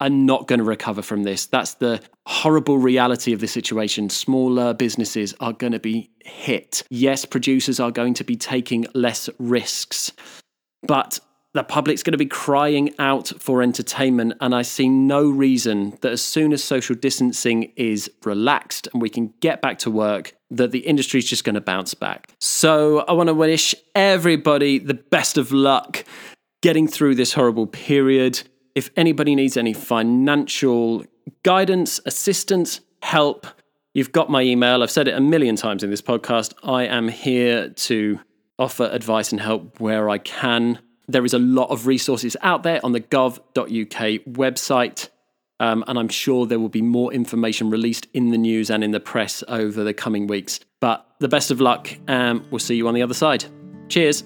are 0.00 0.08
not 0.08 0.46
going 0.46 0.58
to 0.58 0.64
recover 0.64 1.02
from 1.02 1.24
this. 1.24 1.46
That's 1.46 1.74
the 1.74 2.00
horrible 2.26 2.78
reality 2.78 3.32
of 3.34 3.40
the 3.40 3.46
situation. 3.46 4.08
Smaller 4.08 4.72
businesses 4.72 5.34
are 5.40 5.52
going 5.52 5.72
to 5.72 5.78
be 5.78 6.10
hit. 6.24 6.82
Yes, 6.88 7.26
producers 7.26 7.78
are 7.78 7.90
going 7.90 8.14
to 8.14 8.24
be 8.24 8.36
taking 8.36 8.86
less 8.94 9.28
risks, 9.38 10.12
but 10.82 11.20
the 11.52 11.64
public's 11.64 12.02
going 12.02 12.12
to 12.12 12.18
be 12.18 12.26
crying 12.26 12.94
out 12.98 13.32
for 13.38 13.62
entertainment. 13.62 14.34
And 14.40 14.54
I 14.54 14.62
see 14.62 14.88
no 14.88 15.28
reason 15.28 15.98
that 16.00 16.12
as 16.12 16.22
soon 16.22 16.52
as 16.52 16.62
social 16.62 16.94
distancing 16.94 17.72
is 17.76 18.10
relaxed 18.24 18.88
and 18.92 19.02
we 19.02 19.08
can 19.08 19.34
get 19.40 19.60
back 19.60 19.78
to 19.80 19.90
work, 19.90 20.34
that 20.50 20.70
the 20.70 20.80
industry 20.80 21.18
is 21.18 21.28
just 21.28 21.44
going 21.44 21.54
to 21.54 21.60
bounce 21.60 21.94
back. 21.94 22.32
So 22.40 23.00
I 23.00 23.12
want 23.12 23.28
to 23.28 23.34
wish 23.34 23.74
everybody 23.94 24.78
the 24.78 24.94
best 24.94 25.38
of 25.38 25.50
luck 25.52 26.04
getting 26.62 26.86
through 26.86 27.16
this 27.16 27.32
horrible 27.32 27.66
period. 27.66 28.42
If 28.74 28.90
anybody 28.96 29.34
needs 29.34 29.56
any 29.56 29.72
financial 29.72 31.04
guidance, 31.42 32.00
assistance, 32.06 32.80
help, 33.02 33.46
you've 33.94 34.12
got 34.12 34.30
my 34.30 34.42
email. 34.42 34.82
I've 34.82 34.90
said 34.90 35.08
it 35.08 35.14
a 35.14 35.20
million 35.20 35.56
times 35.56 35.82
in 35.82 35.90
this 35.90 36.02
podcast. 36.02 36.54
I 36.62 36.84
am 36.84 37.08
here 37.08 37.70
to 37.70 38.20
offer 38.58 38.84
advice 38.92 39.32
and 39.32 39.40
help 39.40 39.80
where 39.80 40.08
I 40.08 40.18
can. 40.18 40.78
There 41.10 41.24
is 41.24 41.34
a 41.34 41.38
lot 41.38 41.70
of 41.70 41.86
resources 41.86 42.36
out 42.40 42.62
there 42.62 42.80
on 42.84 42.92
the 42.92 43.00
gov.uk 43.00 43.64
website. 43.66 45.08
Um, 45.58 45.84
and 45.86 45.98
I'm 45.98 46.08
sure 46.08 46.46
there 46.46 46.58
will 46.58 46.70
be 46.70 46.82
more 46.82 47.12
information 47.12 47.68
released 47.68 48.06
in 48.14 48.30
the 48.30 48.38
news 48.38 48.70
and 48.70 48.82
in 48.82 48.92
the 48.92 49.00
press 49.00 49.44
over 49.48 49.84
the 49.84 49.92
coming 49.92 50.26
weeks. 50.26 50.60
But 50.78 51.06
the 51.18 51.28
best 51.28 51.50
of 51.50 51.60
luck, 51.60 51.90
and 52.06 52.42
we'll 52.50 52.60
see 52.60 52.76
you 52.76 52.88
on 52.88 52.94
the 52.94 53.02
other 53.02 53.12
side. 53.12 53.44
Cheers. 53.88 54.24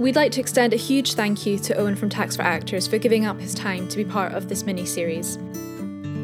We'd 0.00 0.16
like 0.16 0.32
to 0.32 0.40
extend 0.40 0.72
a 0.72 0.76
huge 0.76 1.14
thank 1.14 1.46
you 1.46 1.58
to 1.60 1.74
Owen 1.76 1.94
from 1.94 2.08
Tax 2.08 2.34
for 2.34 2.42
Actors 2.42 2.88
for 2.88 2.98
giving 2.98 3.24
up 3.24 3.38
his 3.38 3.54
time 3.54 3.86
to 3.88 3.96
be 3.98 4.04
part 4.04 4.32
of 4.32 4.48
this 4.48 4.64
mini 4.64 4.84
series. 4.84 5.38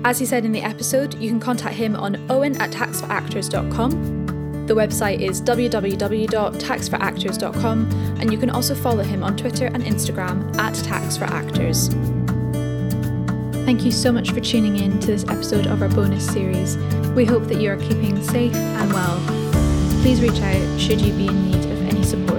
As 0.05 0.19
he 0.19 0.27
said 0.27 0.45
in 0.45 0.51
the 0.51 0.63
episode, 0.63 1.15
you 1.15 1.29
can 1.29 1.39
contact 1.39 1.77
him 1.77 1.95
on 1.95 2.29
owen 2.29 2.61
at 2.61 2.71
taxforactors.com 2.71 4.18
the 4.69 4.75
website 4.75 5.21
is 5.21 5.41
www.taxforactors.com, 5.41 7.91
and 8.21 8.31
you 8.31 8.37
can 8.39 8.51
also 8.51 8.75
follow 8.75 9.03
him 9.03 9.25
on 9.25 9.35
Twitter 9.37 9.67
and 9.67 9.83
Instagram 9.83 10.57
at 10.59 10.75
taxforactors. 10.75 11.89
Thank 13.65 13.85
you 13.85 13.91
so 13.91 14.13
much 14.13 14.31
for 14.31 14.41
tuning 14.41 14.77
in 14.77 15.01
to 15.01 15.07
this 15.07 15.25
episode 15.25 15.67
of 15.67 15.83
our 15.83 15.89
bonus 15.89 16.27
series. 16.27 16.77
We 17.17 17.25
hope 17.25 17.49
that 17.49 17.61
you 17.61 17.71
are 17.71 17.79
keeping 17.79 18.23
safe 18.23 18.55
and 18.55 18.93
well. 18.93 19.19
Please 20.03 20.21
reach 20.21 20.41
out 20.41 20.81
should 20.81 21.01
you 21.01 21.13
be 21.15 21.29
in 21.29 21.51
need 21.51 21.65
of 21.65 21.89
any 21.89 22.05
support. 22.05 22.38